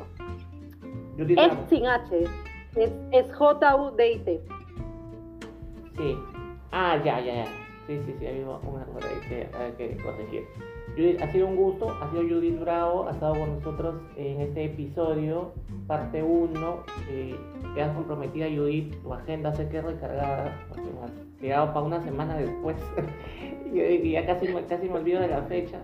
[1.17, 2.25] Judy Es sin H,
[2.77, 4.41] es, es J-U-D-I-T.
[5.97, 6.19] Sí.
[6.73, 7.47] Ah, ya, ya, ya.
[7.87, 10.47] Sí, sí, sí, ha habido un error ahí que hay.
[10.97, 14.65] Judith, ha sido un gusto, ha sido Judith Bravo, ha estado con nosotros en este
[14.65, 15.53] episodio,
[15.87, 16.77] parte 1.
[17.11, 17.37] Eh,
[17.75, 22.01] quedas comprometida, Judith, tu agenda sé que es recargada, porque me has llegado para una
[22.03, 22.77] semana después.
[23.73, 25.81] y, ya casi, casi me olvido de la fecha.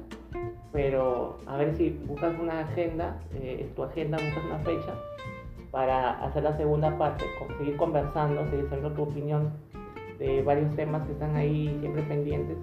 [0.72, 4.94] Pero a ver si buscas una agenda, eh, tu agenda buscas una fecha
[5.70, 7.24] para hacer la segunda parte,
[7.58, 9.52] seguir conversando, seguir sabiendo tu opinión
[10.18, 12.56] de varios temas que están ahí siempre pendientes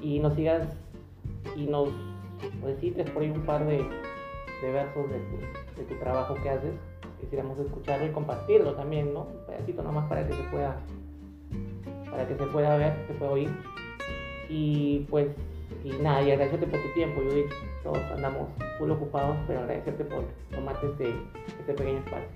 [0.00, 0.68] y nos sigas
[1.56, 1.88] y nos
[2.62, 6.72] recites por ahí un par de, de versos de tu, de tu, trabajo que haces.
[7.20, 9.22] Quisiéramos escucharlo y compartirlo también, ¿no?
[9.22, 10.76] Un pedacito nomás para que se pueda,
[12.10, 13.50] para que se pueda ver, se pueda oír.
[14.50, 15.28] Y pues,
[15.82, 17.50] y nada, y agradecerte por tu tiempo, Judith.
[17.82, 18.48] Todos andamos
[18.78, 21.14] full ocupados, pero agradecerte por tomarte este,
[21.58, 22.28] este pequeño espacio.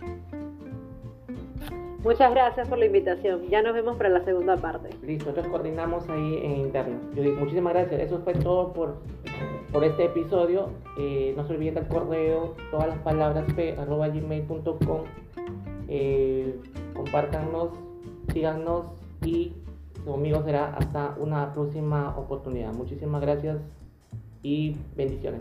[2.02, 3.48] Muchas gracias por la invitación.
[3.48, 4.90] Ya nos vemos para la segunda parte.
[5.02, 6.98] Listo, nosotros coordinamos ahí en interno.
[7.14, 8.00] Judith, muchísimas gracias.
[8.00, 8.98] Eso fue todo por,
[9.72, 10.70] por este episodio.
[10.96, 15.00] Eh, no se olviden del correo, todas las palabras p.gmail.com.
[15.88, 16.60] Eh,
[16.94, 17.70] compártanos,
[18.32, 18.86] síganos
[19.24, 19.54] y
[20.04, 22.72] conmigo será hasta una próxima oportunidad.
[22.74, 23.58] Muchísimas gracias
[24.42, 25.40] y bendiciones.